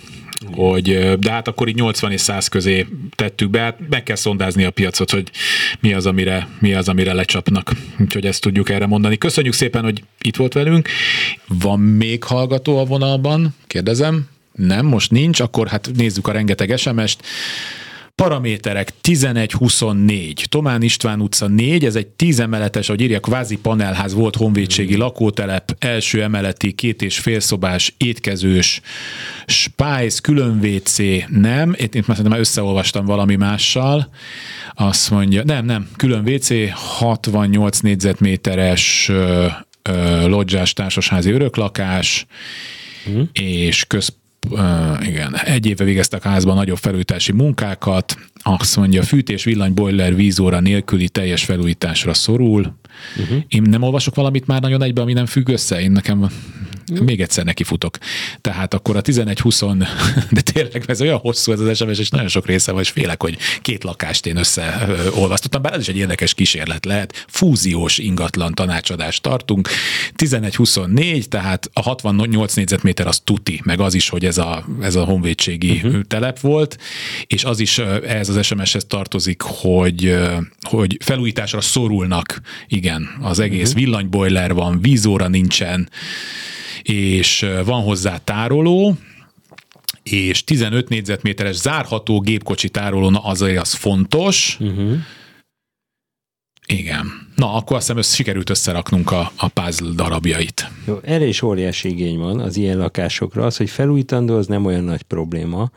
[0.53, 4.65] hogy, de hát akkor így 80 és 100 közé tettük be, hát meg kell szondázni
[4.65, 5.31] a piacot, hogy
[5.81, 7.73] mi az, amire, mi az, amire lecsapnak.
[8.01, 9.19] Úgyhogy ezt tudjuk erre mondani.
[9.19, 10.89] Köszönjük szépen, hogy itt volt velünk.
[11.49, 13.55] Van még hallgató a vonalban?
[13.67, 14.29] Kérdezem.
[14.57, 17.23] Nem, most nincs, akkor hát nézzük a rengeteg SMS-t.
[18.23, 24.37] Paraméterek 11-24, Tomán István utca 4, ez egy 10 emeletes, ahogy írja, kvázi panelház volt
[24.37, 24.99] honvédségi mm.
[24.99, 28.81] lakótelep, első emeleti, két és félszobás, étkezős,
[29.47, 30.99] Spice, külön WC,
[31.29, 34.11] nem, itt, itt már már összeolvastam valami mással,
[34.75, 39.47] azt mondja, nem, nem, külön WC, 68 négyzetméteres ö,
[39.83, 42.27] ö, lodzsás társasházi öröklakás,
[43.11, 43.23] mm.
[43.33, 44.17] és köz
[44.51, 50.61] uh, igen, egy éve végeztek házban nagyobb felújítási munkákat, azt mondja, fűtés, villany, boiler, vízóra
[50.61, 52.77] nélküli teljes felújításra szorul.
[53.17, 53.43] Uh-huh.
[53.49, 55.81] Én nem olvasok valamit már nagyon egybe, ami nem függ össze.
[55.81, 56.31] Én nekem
[56.93, 57.99] még egyszer neki futok.
[58.41, 59.89] Tehát akkor a 11-20,
[60.31, 63.23] de tényleg ez olyan hosszú ez az SMS, és nagyon sok része van, és félek,
[63.23, 67.25] hogy két lakást én összeolvasztottam, bár ez is egy érdekes kísérlet lehet.
[67.29, 69.69] Fúziós ingatlan tanácsadást tartunk.
[70.17, 75.05] 11-24, tehát a 68 négyzetméter az tuti, meg az is, hogy ez a, ez a
[75.05, 76.03] honvédségi uh-huh.
[76.03, 76.79] telep volt,
[77.27, 80.17] és az is ehhez az SMS-hez tartozik, hogy,
[80.61, 82.86] hogy felújításra szorulnak, igen,
[83.21, 83.85] az egész uh-huh.
[83.85, 85.91] villanyboiler van, vízóra nincsen,
[86.83, 88.97] és van hozzá tároló,
[90.03, 94.57] és 15 négyzetméteres zárható gépkocsi tároló, na azért az fontos.
[94.61, 94.97] Uh-huh.
[96.67, 97.29] Igen.
[97.35, 100.71] Na, akkor azt hiszem, össze, sikerült összeraknunk a, a puzzle darabjait.
[100.87, 103.45] Jó, erre is óriási igény van az ilyen lakásokra.
[103.45, 105.71] Az, hogy felújítandó, az nem olyan nagy probléma.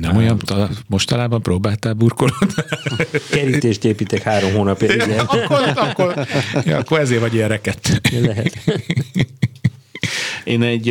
[0.00, 2.34] Nem olyan, ta, mostanában próbáltál burkolni?
[3.30, 5.06] Kerítést építek három hónapja.
[5.06, 6.26] Ja, akkor, akkor,
[6.64, 8.00] ja, akkor ezért vagy ilyen reket.
[8.20, 8.58] Lehet.
[10.44, 10.88] Én egy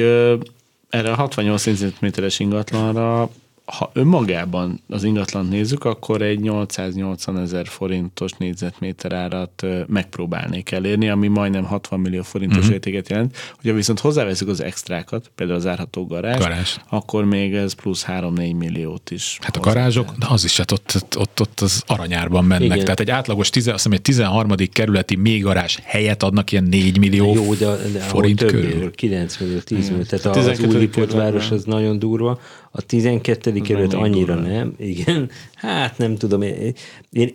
[0.89, 3.30] erre a 68 cm-es ingatlanra
[3.72, 11.28] ha önmagában az ingatlant nézzük, akkor egy 880 ezer forintos négyzetméter árat megpróbálnék elérni, ami
[11.28, 12.74] majdnem 60 millió forintos uh-huh.
[12.74, 13.38] értéket jelent.
[13.56, 16.76] Hogyha viszont hozzáveszünk az extrákat, például az árható garázs, garázs.
[16.90, 19.38] akkor még ez plusz 3-4 milliót is.
[19.42, 22.72] Hát a garázsok, de az is, hát ott, ott, ott, ott az aranyárban mennek.
[22.72, 22.84] Igen.
[22.84, 24.52] Tehát egy átlagos, tize, azt hiszem, egy 13.
[24.72, 28.92] kerületi még garázs helyet adnak ilyen 4 millió Jó, de, de forint több körül.
[28.92, 30.04] 9 millió, 10 millió.
[30.04, 32.40] Tehát az új város az nagyon durva.
[32.72, 33.52] A 12.
[33.52, 34.50] kerület annyira durva.
[34.50, 35.30] nem, igen.
[35.54, 36.74] Hát nem tudom, én,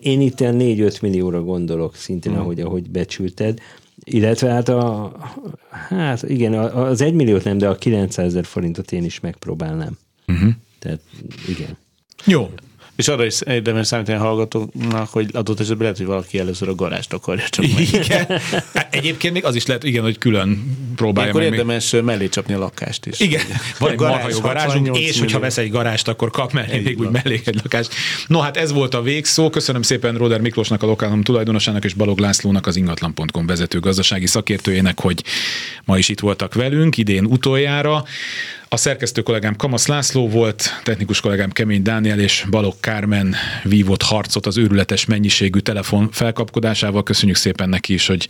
[0.00, 2.40] én itt 4-5 millióra gondolok szintén, hmm.
[2.40, 3.60] ahogy, ahogy becsülted.
[4.04, 5.12] Illetve hát a,
[5.70, 9.98] hát igen, az 1 milliót nem, de a 900 ezer forintot én is megpróbálnám.
[10.26, 10.50] Uh-huh.
[10.78, 11.00] Tehát
[11.48, 11.76] igen.
[12.24, 12.50] Jó,
[12.96, 16.74] és arra is érdemes számítani a hallgatóknak, hogy adott esetben lehet, hogy valaki először a
[16.74, 18.26] garást akarja csak Igen.
[18.74, 21.52] Hát egyébként még az is lehet, igen, hogy külön próbálja Akkor meg.
[21.52, 22.02] érdemes még.
[22.02, 23.20] mellé csapni a lakást is.
[23.20, 23.42] Igen,
[23.78, 27.10] van egy marha jó garázsunk, és hogyha vesz egy garást, akkor kap mellé még úgy
[27.10, 27.94] mellé egy lakást.
[28.26, 29.50] No, hát ez volt a végszó.
[29.50, 35.00] Köszönöm szépen Roder Miklósnak, a lokálom tulajdonosának, és Balog Lászlónak, az ingatlan.com vezető gazdasági szakértőjének,
[35.00, 35.24] hogy
[35.84, 38.04] ma is itt voltak velünk, idén utoljára.
[38.68, 44.46] A szerkesztő kollégám Kamasz László volt, technikus kollégám Kemény Dániel és Balok Kármen vívott harcot
[44.46, 47.02] az őrületes mennyiségű telefon felkapkodásával.
[47.02, 48.28] Köszönjük szépen neki is, hogy,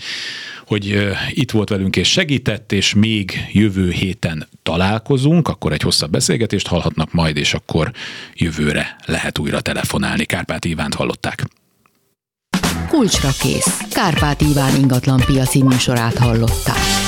[0.66, 6.66] hogy itt volt velünk és segített, és még jövő héten találkozunk, akkor egy hosszabb beszélgetést
[6.66, 7.90] hallhatnak majd, és akkor
[8.34, 10.24] jövőre lehet újra telefonálni.
[10.24, 11.44] Kárpát Ivánt hallották.
[12.88, 13.80] Kulcsra kész.
[13.90, 17.05] Kárpát Iván ingatlan piaci műsorát hallották.